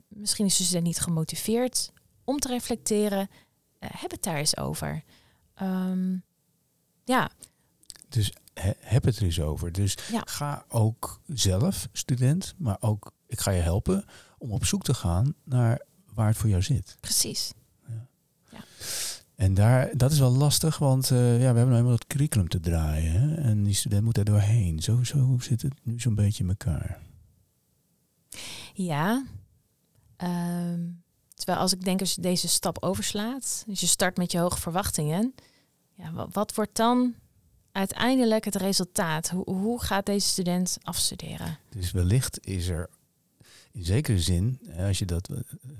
[0.08, 1.91] misschien is de student niet gemotiveerd
[2.23, 3.29] om te reflecteren.
[3.91, 5.04] Heb het daar eens over.
[5.62, 6.24] Um,
[7.04, 7.30] ja.
[8.10, 8.34] Dus
[8.80, 9.71] heb het er eens over.
[9.71, 10.21] Dus ja.
[10.26, 14.06] ga ook zelf, student, maar ook ik ga je helpen
[14.38, 15.82] om op zoek te gaan naar
[16.13, 16.98] waar het voor jou zit.
[17.00, 17.54] Precies.
[17.88, 18.08] Ja.
[18.52, 18.63] ja.
[19.36, 22.48] En daar, dat is wel lastig, want uh, ja, we hebben nou helemaal dat curriculum
[22.48, 23.12] te draaien.
[23.12, 23.36] Hè?
[23.36, 24.80] En die student moet er doorheen.
[24.80, 27.00] Zo, zo zit het nu zo'n beetje in elkaar.
[28.74, 29.26] Ja.
[30.17, 31.04] Um,
[31.36, 34.60] terwijl als ik denk als je deze stap overslaat, dus je start met je hoge
[34.60, 35.36] verwachtingen.
[35.93, 37.15] Ja, wat, wat wordt dan
[37.71, 39.30] uiteindelijk het resultaat?
[39.30, 41.58] Hoe, hoe gaat deze student afstuderen?
[41.69, 42.89] Dus wellicht is er
[43.71, 45.38] in zekere zin, als je dat eh,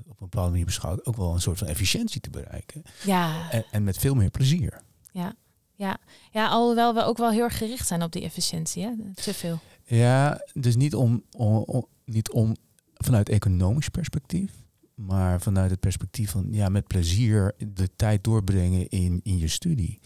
[0.08, 2.84] op een bepaalde manier beschouwt, ook wel een soort van efficiëntie te bereiken.
[3.04, 3.52] Ja.
[3.52, 4.82] En, en met veel meer plezier.
[5.12, 5.36] Ja.
[5.78, 5.98] Ja.
[6.32, 8.92] ja, alhoewel we ook wel heel erg gericht zijn op die efficiëntie, hè?
[9.14, 9.60] te veel.
[9.84, 12.56] Ja, dus niet om, om, om niet om
[12.94, 14.52] vanuit economisch perspectief,
[14.96, 20.00] maar vanuit het perspectief van ja, met plezier de tijd doorbrengen in, in je studie.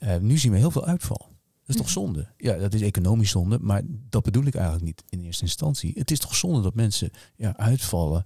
[0.00, 1.28] Uh, nu zien we heel veel uitval.
[1.66, 1.94] Dat is toch mhm.
[1.94, 2.28] zonde?
[2.36, 5.92] Ja, dat is economisch zonde, maar dat bedoel ik eigenlijk niet in eerste instantie.
[5.94, 8.24] Het is toch zonde dat mensen ja, uitvallen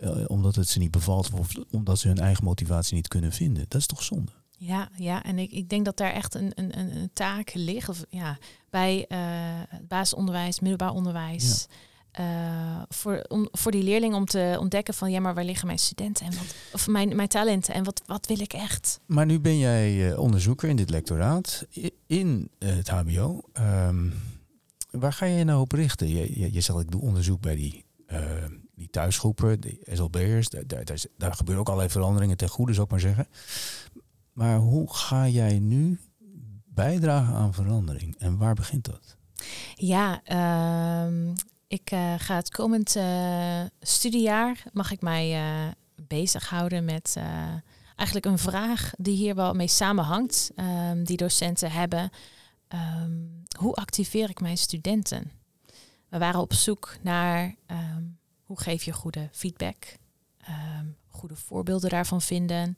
[0.00, 3.64] eh, omdat het ze niet bevalt of omdat ze hun eigen motivatie niet kunnen vinden.
[3.68, 4.32] Dat is toch zonde?
[4.50, 7.88] Ja, ja, en ik, ik denk dat daar echt een, een, een taak ligt.
[7.88, 8.38] Of, ja,
[8.70, 11.66] bij uh, basisonderwijs, middelbaar onderwijs.
[12.20, 15.78] Uh, voor, om, voor die leerling om te ontdekken van ja, maar waar liggen mijn
[15.78, 19.00] studenten en wat, of mijn, mijn talenten en wat, wat wil ik echt?
[19.06, 21.66] Maar nu ben jij uh, onderzoeker in dit lectoraat
[22.06, 23.42] in uh, het HBO.
[23.60, 24.14] Um,
[24.90, 26.08] waar ga je nou op richten?
[26.08, 27.84] Je, je, je zegt ik doe onderzoek bij die,
[28.74, 30.48] die thuisgroepen, de SLB'ers.
[30.48, 33.26] Daar, daar, daar, daar gebeuren ook allerlei veranderingen ten goede, zou ik maar zeggen.
[34.32, 36.00] Maar hoe ga jij nu
[36.64, 39.16] bijdragen aan verandering en waar begint dat?
[39.74, 40.22] Ja,
[41.06, 41.34] um,
[41.72, 45.70] ik uh, ga het komend uh, studiejaar, mag ik mij uh,
[46.06, 47.16] bezighouden met
[47.96, 52.10] eigenlijk een vraag die hier wel mee samenhangt, um, die docenten hebben.
[52.68, 55.30] Um, hoe activeer ik mijn studenten?
[56.08, 59.96] We waren op zoek naar um, hoe geef je goede feedback,
[61.08, 62.74] goede voorbeelden daarvan vinden.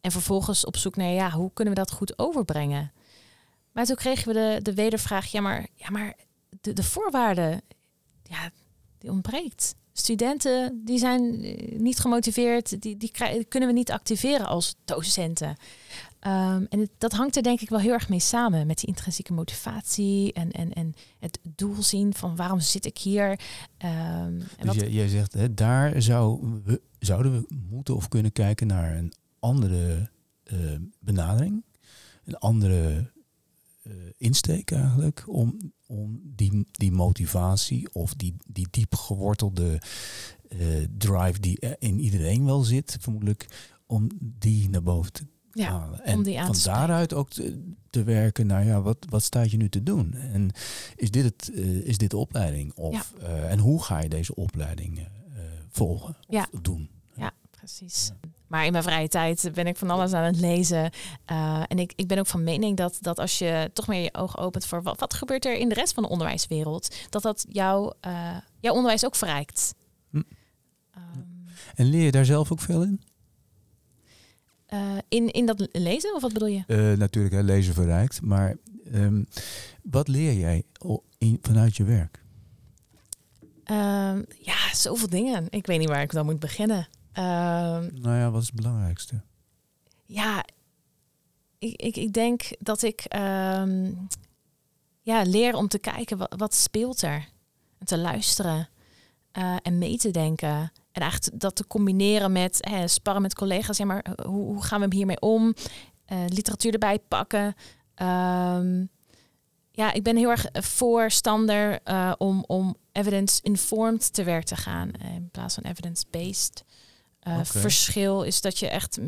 [0.00, 2.92] en vervolgens op zoek naar ja, hoe kunnen we dat goed overbrengen?
[3.72, 6.14] Maar toen kregen we de, de wedervraag, ja maar, ja, maar
[6.64, 7.60] de, de voorwaarden,
[8.22, 8.50] ja,
[8.98, 9.74] die ontbreekt.
[9.92, 13.12] Studenten die zijn eh, niet gemotiveerd, die, die
[13.48, 15.48] kunnen we niet activeren als docenten.
[16.26, 18.88] Um, en het, dat hangt er denk ik wel heel erg mee samen met die
[18.88, 23.30] intrinsieke motivatie en, en, en het doel zien van waarom zit ik hier.
[23.30, 23.38] Um,
[23.78, 28.66] en dus jij, jij zegt, hè, daar zou we, zouden we moeten of kunnen kijken
[28.66, 30.10] naar een andere
[30.52, 31.64] uh, benadering,
[32.24, 33.12] een andere
[34.16, 39.80] insteek eigenlijk om, om die, die motivatie of die, die diep gewortelde
[40.48, 43.46] uh, drive die in iedereen wel zit, vermoedelijk,
[43.86, 46.04] om die naar boven te ja, halen.
[46.04, 49.50] En om die aan van daaruit ook te, te, werken naar ja, wat, wat staat
[49.50, 50.14] je nu te doen?
[50.14, 50.50] En
[50.96, 52.74] is dit, het, uh, is dit de opleiding?
[52.74, 53.48] Of, ja.
[53.48, 55.08] en hoe ga je deze opleiding
[55.68, 56.48] volgen ja.
[56.52, 56.88] of doen?
[57.14, 58.12] Ja, precies.
[58.22, 58.28] Ja.
[58.54, 60.90] Maar in mijn vrije tijd ben ik van alles aan het lezen.
[61.30, 64.14] Uh, en ik, ik ben ook van mening dat, dat als je toch meer je
[64.14, 67.46] ogen opent voor wat, wat gebeurt er in de rest van de onderwijswereld, dat dat
[67.48, 69.74] jouw, uh, jouw onderwijs ook verrijkt.
[70.10, 70.16] Hm.
[70.16, 70.24] Um,
[71.74, 73.02] en leer je daar zelf ook veel in?
[74.68, 76.94] Uh, in, in dat lezen, of wat bedoel je?
[76.96, 78.22] natuurlijk, hè, lezen verrijkt.
[78.22, 78.56] Maar
[78.94, 79.26] um,
[79.82, 80.62] wat leer jij
[81.18, 82.22] in, vanuit je werk?
[83.70, 85.46] Um, ja, zoveel dingen.
[85.50, 86.88] Ik weet niet waar ik dan moet beginnen.
[87.18, 87.24] Uh,
[88.02, 89.20] nou ja, wat is het belangrijkste?
[90.04, 90.44] Ja,
[91.58, 94.06] ik, ik, ik denk dat ik um,
[95.00, 97.28] ja, leer om te kijken wat, wat speelt er.
[97.78, 98.68] En te luisteren
[99.32, 100.72] uh, en mee te denken.
[100.92, 103.76] En eigenlijk dat te combineren met hè, sparren met collega's.
[103.76, 105.54] Ja, maar hoe, hoe gaan we hiermee om?
[106.12, 107.54] Uh, literatuur erbij pakken.
[107.96, 108.88] Um,
[109.70, 115.28] ja, ik ben heel erg voorstander uh, om, om evidence-informed te werk te gaan in
[115.30, 116.64] plaats van evidence-based.
[117.24, 117.44] Uh, okay.
[117.44, 118.98] Verschil is dat je echt,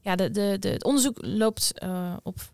[0.00, 2.52] ja, de, de, de, het onderzoek loopt uh, op,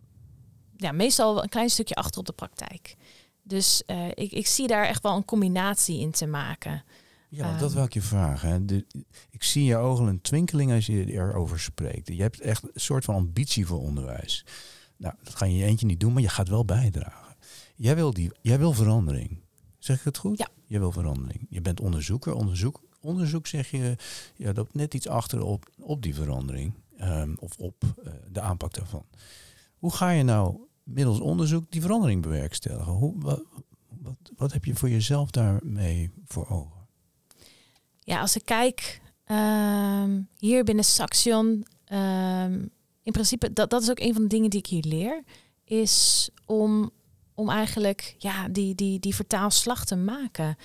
[0.77, 2.97] ja, meestal een klein stukje achter op de praktijk.
[3.43, 6.85] Dus uh, ik, ik zie daar echt wel een combinatie in te maken.
[7.29, 8.49] Ja, dat wil ik je vragen.
[8.49, 8.65] Hè.
[8.65, 8.87] De,
[9.31, 12.09] ik zie in je ogen een twinkeling als je erover spreekt.
[12.09, 14.45] Je hebt echt een soort van ambitie voor onderwijs.
[14.97, 17.37] Nou, dat ga je in je eentje niet doen, maar je gaat wel bijdragen.
[17.77, 19.41] Jij wil, die, jij wil verandering.
[19.79, 20.39] Zeg ik het goed?
[20.39, 20.49] Ja.
[20.65, 21.47] Je wil verandering.
[21.51, 22.35] Je bent onderzoeker.
[22.35, 23.97] Onderzoek, onderzoek zeg je,
[24.37, 26.73] ja, dat net iets achterop op die verandering.
[27.01, 29.05] Um, of op uh, de aanpak daarvan.
[29.79, 32.93] Hoe ga je nou middels onderzoek die verandering bewerkstelligen?
[32.93, 33.43] Hoe, wat,
[34.37, 36.87] wat, heb je voor jezelf daarmee voor ogen?
[38.01, 42.71] Ja, als ik kijk um, hier binnen Saxion, um,
[43.03, 45.23] in principe, dat, dat is ook een van de dingen die ik hier leer,
[45.65, 46.91] is om,
[47.35, 50.57] om eigenlijk ja, die, die, die vertaalslag te maken.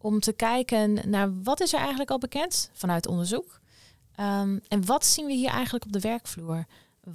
[0.00, 3.60] Om te kijken naar wat is er eigenlijk al bekend vanuit onderzoek.
[4.20, 6.66] Um, en wat zien we hier eigenlijk op de werkvloer?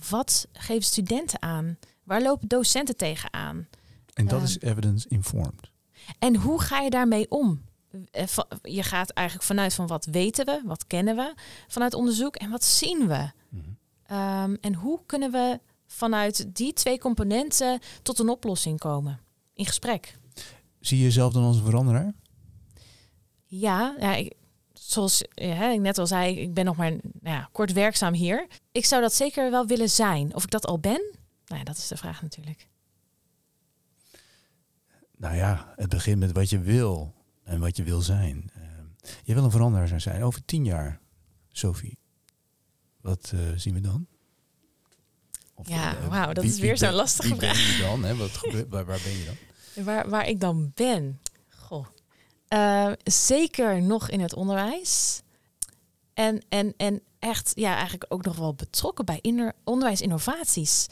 [0.09, 1.77] Wat geven studenten aan?
[2.03, 3.67] Waar lopen docenten tegenaan?
[4.13, 5.71] En dat um, is evidence-informed.
[6.19, 7.61] En hoe ga je daarmee om?
[8.61, 11.33] Je gaat eigenlijk vanuit van wat weten we, wat kennen we
[11.67, 13.31] vanuit onderzoek en wat zien we.
[13.49, 13.77] Mm-hmm.
[14.43, 19.19] Um, en hoe kunnen we vanuit die twee componenten tot een oplossing komen
[19.53, 20.17] in gesprek?
[20.79, 22.13] Zie je jezelf dan als een veranderaar?
[23.45, 24.33] Ja, ja ik,
[24.73, 28.47] zoals ja, ik net al zei, ik ben nog maar nou ja, kort werkzaam hier.
[28.71, 30.35] Ik zou dat zeker wel willen zijn.
[30.35, 31.01] Of ik dat al ben,
[31.45, 32.67] nou ja, dat is de vraag natuurlijk.
[35.17, 38.51] Nou ja, het begint met wat je wil en wat je wil zijn.
[38.57, 38.63] Uh,
[39.23, 40.99] je wil een veranderaar zijn over tien jaar,
[41.51, 41.97] Sophie.
[43.01, 44.07] Wat uh, zien we dan?
[45.53, 47.57] Of, ja, uh, wauw, dat wie, is weer zo'n lastige vraag.
[47.57, 48.03] Wie ben je dan?
[48.03, 48.15] Hè?
[48.15, 49.83] Wat gebeurt, waar, waar ben je dan?
[49.85, 51.19] Waar, waar ik dan ben?
[52.49, 52.85] Goh.
[52.85, 55.21] Eh, zeker nog in het onderwijs.
[56.13, 59.19] En, en, en echt, ja, eigenlijk ook nog wel betrokken bij
[59.63, 60.87] onderwijsinnovaties.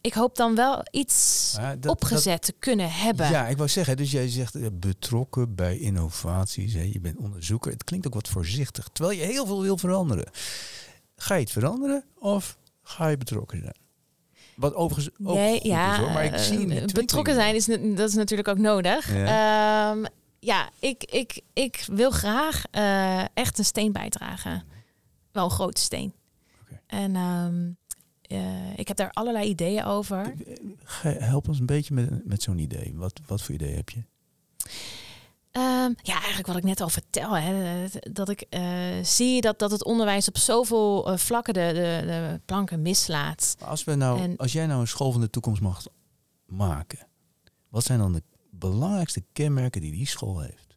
[0.00, 3.30] Ik hoop dan wel iets Ja, dat- opgezet te kunnen hebben.
[3.30, 6.72] Ja, ik wou zeggen, dus jij zegt eh, betrokken bij innovaties.
[6.72, 6.82] Hè?
[6.92, 7.72] Je bent onderzoeker.
[7.72, 10.30] Het klinkt ook wat voorzichtig, terwijl je heel veel wil veranderen.
[11.16, 13.76] Ga je het veranderen of ga je betrokken zijn?
[14.56, 17.64] Wat overigens ook nee, ja, is hoor, maar ik zie eh, betrokken zijn is,
[17.96, 19.12] dat is natuurlijk ook nodig.
[19.14, 19.24] Ja.
[19.24, 19.96] Ja,
[20.40, 24.64] ja ik, ik, ik wil graag eh, echt een steen bijdragen.
[25.32, 26.14] Wel een grote steen.
[26.86, 27.70] En ehm,
[28.22, 30.34] eh, ik heb daar allerlei ideeën over.
[30.84, 32.92] Ge- Help ons een beetje met, met zo'n idee.
[32.96, 34.02] Wat, wat voor idee heb je?
[35.50, 37.36] Ehm, ja, eigenlijk wat ik net al vertel.
[37.36, 38.62] Hè, dat ik eh,
[39.02, 43.56] zie dat, dat het onderwijs op zoveel eh, vlakken de, de, de planken mislaat.
[43.64, 45.82] Als, we nou, En- als jij nou een school van de toekomst mag
[46.46, 46.98] maken,
[47.68, 48.22] wat zijn dan de
[48.60, 50.76] belangrijkste kenmerken die die school heeft?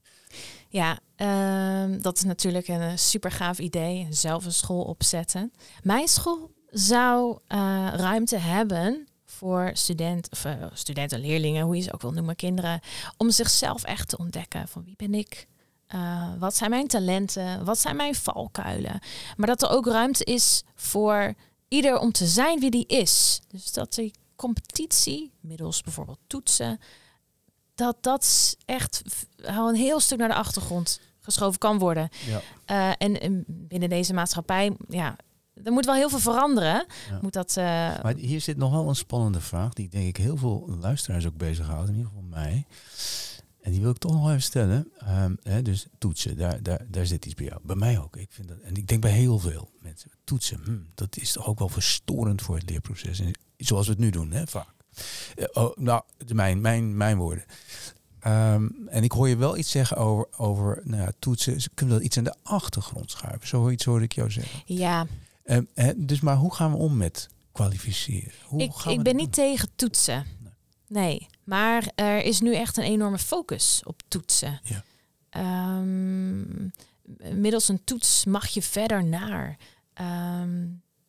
[0.69, 4.07] Ja, ehm, dat is natuurlijk een super gaaf idee.
[4.09, 5.53] Zelf een school opzetten.
[5.81, 7.57] Mijn school zou eh,
[7.95, 12.79] ruimte hebben voor student, of, eh, studenten, leerlingen, hoe je ze ook wil noemen, kinderen,
[13.17, 14.67] om zichzelf echt te ontdekken.
[14.67, 15.47] Van wie ben ik?
[15.88, 17.65] Eh, wat zijn mijn talenten?
[17.65, 18.99] Wat zijn mijn valkuilen?
[19.38, 21.34] Maar dat er ook ruimte is voor
[21.67, 23.41] ieder om te zijn wie die is.
[23.47, 26.79] Dus dat die competitie, middels bijvoorbeeld toetsen,
[27.76, 29.01] dat dat echt
[29.45, 32.09] al een heel stuk naar de achtergrond geschoven kan worden.
[32.26, 32.41] Ja.
[32.65, 35.15] Eh, en, en binnen deze maatschappij, ja,
[35.63, 36.86] er moet wel heel veel veranderen.
[37.09, 37.19] Ja.
[37.21, 37.65] Moet dat, eh,
[38.03, 41.38] Maar hier zit nog wel een spannende vraag, die denk ik heel veel luisteraars ook
[41.38, 42.65] bezighoudt, in ieder geval mij.
[43.61, 44.91] En die wil ik toch nog even stellen.
[44.97, 47.59] Ehm, hè, dus toetsen, daar, daar, daar zit iets bij jou.
[47.63, 48.15] Bij mij ook.
[48.15, 50.11] Ik vind dat, en ik denk bij heel veel mensen.
[50.24, 53.19] Toetsen, hmm, dat is toch ook wel verstorend voor het leerproces.
[53.19, 54.74] En zoals we het nu doen, hè, vaak.
[55.35, 56.01] Eh, oh, nou,
[56.33, 57.43] mijn, mijn, mijn woorden.
[58.19, 61.61] Ehm, en ik hoor je wel iets zeggen over, over nou ja, toetsen.
[61.61, 63.47] Ze kunnen dat iets aan de achtergrond schuiven.
[63.47, 64.61] Zoiets hoorde ik jou zeggen.
[64.65, 65.07] ja,
[65.43, 68.31] Ehm, dus maar hoe gaan we om met kwalificeren?
[68.45, 70.25] Hoe ik, gaan we ik ben niet tegen toetsen.
[70.39, 70.51] Nee.
[70.87, 74.59] Nee, maar er is nu echt een enorme focus op toetsen.
[74.63, 74.83] Ja.
[75.29, 76.41] Ehm,
[77.41, 79.57] middels een toets mag je verder naar.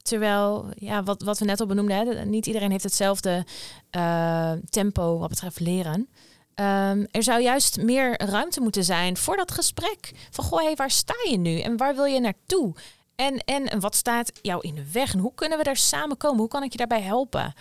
[0.08, 3.46] Terwijl, ja, wat, wat we net al benoemden, hè, niet iedereen heeft hetzelfde
[3.90, 6.08] eh, tempo wat betreft leren.
[6.54, 10.12] Ehm, er zou juist meer ruimte moeten zijn voor dat gesprek.
[10.30, 12.74] Van, goh, hey, waar sta je nu en waar wil je naartoe?
[13.14, 15.12] En, en, wat staat jou in de weg?
[15.12, 16.38] En hoe kunnen we daar samen komen?
[16.38, 17.52] Hoe kan ik je daarbij helpen?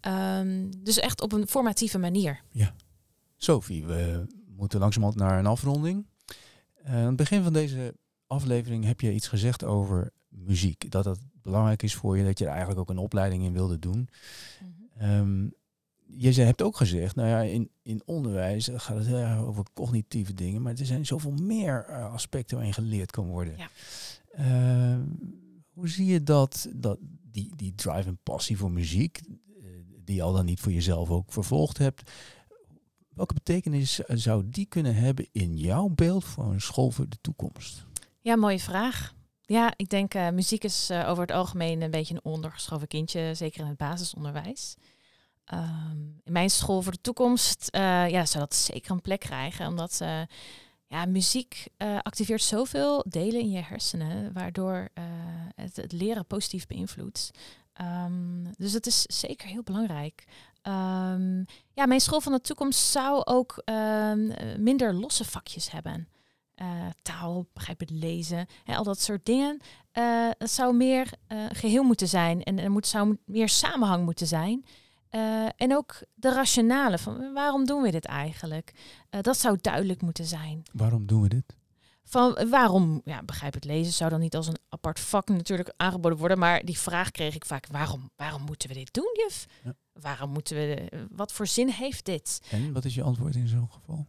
[0.00, 2.40] Ehm, dus echt op een formatieve manier.
[3.36, 4.26] Sophie, we
[4.56, 6.06] moeten langzamerhand naar een afronding.
[6.82, 7.94] Eh, aan het begin van deze
[8.26, 10.90] aflevering heb je iets gezegd over muziek.
[10.90, 13.78] Dat dat belangrijk is voor je, dat je er eigenlijk ook een opleiding in wilde
[13.78, 14.08] doen.
[14.98, 15.46] Ehm,
[16.06, 20.34] je hebt ook gezegd, nou ja, in, in onderwijs gaat het heel erg over cognitieve
[20.34, 23.54] dingen, maar er zijn zoveel meer eh, aspecten waarin geleerd kan worden.
[23.56, 23.68] Ja.
[24.32, 25.00] Ehm,
[25.72, 26.98] hoe zie je dat, dat
[27.30, 29.64] die, die drive en passie voor muziek, eh,
[30.04, 32.10] die je al dan niet voor jezelf ook vervolgd hebt,
[33.08, 37.18] welke betekenis eh, zou die kunnen hebben in jouw beeld voor een school voor de
[37.20, 37.84] toekomst?
[38.20, 39.14] Ja, mooie vraag.
[39.46, 43.34] Ja, ik denk uh, muziek is uh, over het algemeen een beetje een ondergeschoven kindje,
[43.34, 44.76] zeker in het basisonderwijs.
[45.54, 49.66] Um, in mijn school voor de toekomst uh, ja, zou dat zeker een plek krijgen,
[49.66, 50.00] omdat
[50.86, 51.68] ja, muziek
[52.02, 54.88] activeert zoveel delen in je hersenen, waardoor
[55.54, 57.30] het, het, leren positief beïnvloedt.
[57.80, 60.24] Um, dus het is zeker heel belangrijk.
[60.62, 63.62] Um, ja, mijn school van de toekomst zou ook
[64.56, 66.08] minder losse vakjes hebben.
[66.62, 69.60] Uh, taal, begrijpend lezen, hè, al dat soort dingen.
[69.92, 74.26] Uh, het zou meer uh, geheel moeten zijn en er moet, zou meer samenhang moeten
[74.26, 74.64] zijn.
[75.56, 78.74] En ook de rationale van waarom doen we dit eigenlijk?
[79.20, 80.62] dat zou duidelijk moeten zijn.
[80.72, 81.56] Waarom doen we dit?
[82.08, 86.18] Van waarom, ja, begrijp het lezen zou dan niet als een apart vak natuurlijk aangeboden
[86.18, 89.46] worden, maar die vraag kreeg ik vaak: waarom, waarom moeten we dit doen, juf?
[89.64, 89.74] Ja.
[89.92, 92.40] Waarom moeten we, wat voor zin heeft dit?
[92.50, 94.06] En wat is je antwoord in zo'n geval?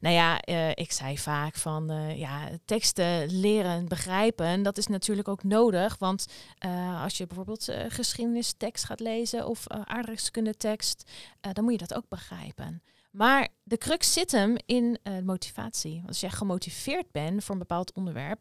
[0.00, 5.28] Nou ja, uh, ik zei vaak van uh, ja, teksten leren, begrijpen, dat is natuurlijk
[5.28, 5.98] ook nodig.
[5.98, 6.26] Want
[6.66, 11.10] uh, als je bijvoorbeeld geschiedenistekst gaat lezen of aardrijkskundetekst,
[11.52, 12.82] dan moet je dat ook begrijpen.
[13.10, 15.94] Maar de crux zit hem in motivatie.
[15.94, 18.38] Want als jij gemotiveerd bent voor een bepaald onderwerp,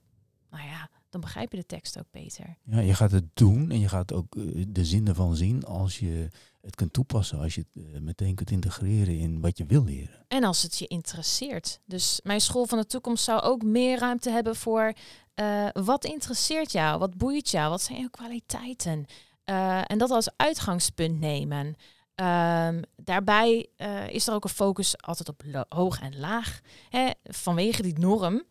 [0.49, 2.57] nou ja, dan begrijp je de tekst ook beter.
[2.63, 4.35] Ja, je gaat het doen en je gaat ook
[4.67, 6.27] de zin ervan zien als je
[6.67, 10.25] het kunt toepassen, als je het meteen kunt integreren in wat je wil leren.
[10.27, 11.79] En als het je interesseert.
[11.85, 14.93] Dus mijn school van de toekomst zou ook meer ruimte hebben voor
[15.35, 19.05] uh, wat interesseert jou, wat boeit jou, wat zijn jouw kwaliteiten.
[19.45, 21.75] Uh, en dat als uitgangspunt nemen.
[22.15, 26.59] Ehm, daarbij eh, is er ook een focus altijd op hoog en laag.
[26.89, 28.43] Hè, vanwege die norm.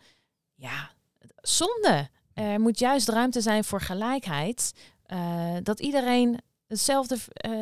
[0.54, 0.90] Ja,
[1.36, 2.08] zonde.
[2.34, 4.72] Er moet juist ruimte zijn voor gelijkheid.
[5.06, 7.52] eh, dat iedereen hetzelfde eh,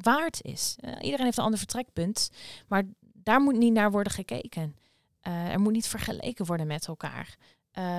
[0.00, 0.76] waard is.
[0.80, 2.30] Eh, iedereen heeft een ander vertrekpunt.
[2.66, 4.76] Maar daar moet niet naar worden gekeken.
[5.20, 7.36] Eh, er moet niet vergeleken worden met elkaar.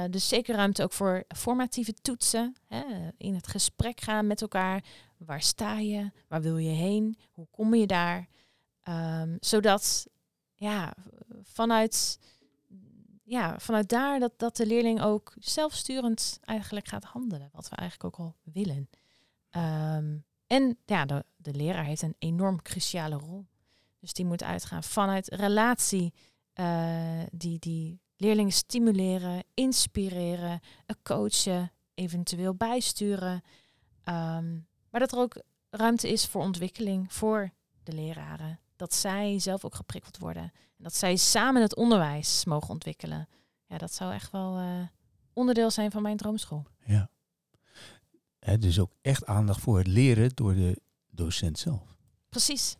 [0.09, 2.55] Dus zeker ruimte ook voor formatieve toetsen.
[2.65, 2.83] Hè,
[3.17, 4.83] in het gesprek gaan met elkaar.
[5.17, 6.11] Waar sta je?
[6.27, 7.17] Waar wil je heen?
[7.31, 8.27] Hoe kom je daar?
[8.81, 10.07] Ehm, zodat
[10.53, 10.93] ja,
[11.43, 12.19] vanuit,
[13.23, 17.49] ja, vanuit daar dat, dat de leerling ook zelfsturend eigenlijk gaat handelen.
[17.53, 18.89] Wat we eigenlijk ook al willen.
[19.49, 20.17] Ehm,
[20.47, 23.45] en ja, de, leraar heeft een enorm cruciale rol.
[23.99, 26.13] Dus die moet uitgaan vanuit relatie.
[26.53, 33.41] eh, die, die leerlingen stimuleren, inspireren, eh, coachen, eventueel bijsturen.
[34.03, 34.53] Ehm,
[34.89, 37.51] maar dat er ook ruimte is voor ontwikkeling voor
[37.83, 38.59] de leraren.
[38.75, 40.43] Dat zij zelf ook geprikkeld worden.
[40.77, 43.27] En dat zij samen het onderwijs mogen ontwikkelen.
[43.65, 44.87] Ja, dat zou echt wel eh,
[45.33, 46.65] onderdeel zijn van mijn droomschool.
[48.59, 51.95] Dus ook echt aandacht voor het leren door de docent zelf.
[52.29, 52.75] Precies.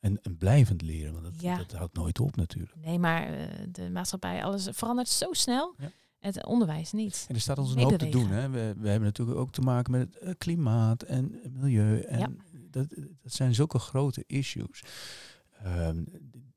[0.00, 1.56] En, en blijvend leren, want dat, Ja.
[1.56, 2.74] dat houdt nooit op natuurlijk.
[2.76, 5.74] Nee, maar eh, de maatschappij, alles verandert zo snel.
[5.78, 5.90] Ja.
[6.18, 7.24] Het onderwijs niet.
[7.28, 8.28] En er staat ons een hoop te doen.
[8.28, 8.48] Hè?
[8.50, 12.00] We, we hebben natuurlijk ook te maken met het eh, klimaat en milieu.
[12.00, 12.28] En Ja.
[12.70, 12.88] dat,
[13.22, 14.82] dat zijn zulke grote issues.
[15.62, 16.04] Ehm,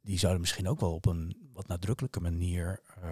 [0.02, 3.10] die zouden misschien ook wel op een wat nadrukkelijke manier eh,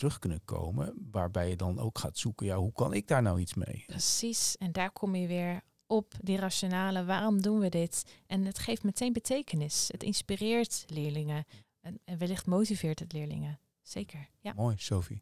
[0.00, 1.08] terug kunnen komen.
[1.10, 3.84] Waarbij je dan ook gaat zoeken, ja, hoe kan ik daar nou iets mee?
[3.86, 4.56] Precies.
[4.58, 7.04] En daar kom je weer op die rationale.
[7.04, 8.04] Waarom doen we dit?
[8.26, 9.88] En het geeft meteen betekenis.
[9.92, 11.44] Het inspireert leerlingen.
[11.80, 13.60] En, en wellicht motiveert het leerlingen.
[13.82, 14.28] Zeker.
[14.40, 14.52] Ja.
[14.56, 15.20] Mooi, Sophie.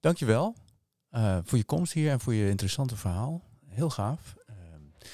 [0.00, 0.54] Dankjewel
[1.10, 3.42] eh voor je komst hier en voor je interessante verhaal.
[3.66, 4.36] Heel gaaf.
[4.46, 5.08] Ehm,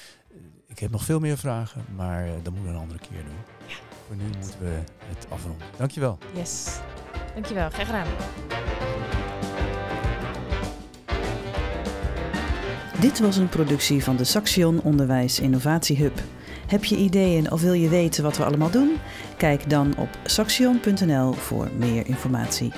[0.67, 3.67] ik heb nog veel meer vragen, maar eh, dat moeten we een andere keer doen.
[3.67, 3.75] Ja.
[4.07, 5.67] Voor nu moeten we het afronden.
[5.77, 6.17] Dankjewel.
[6.33, 6.79] Yes.
[7.33, 7.69] Dankjewel.
[7.69, 8.07] Graag gedaan.
[12.99, 16.19] Dit was een productie van de Saxion Onderwijs Innovatie Hub.
[16.67, 18.97] Heb je ideeën of wil je weten wat we allemaal doen?
[19.37, 22.71] Kijk dan op saxion.nl voor meer informatie.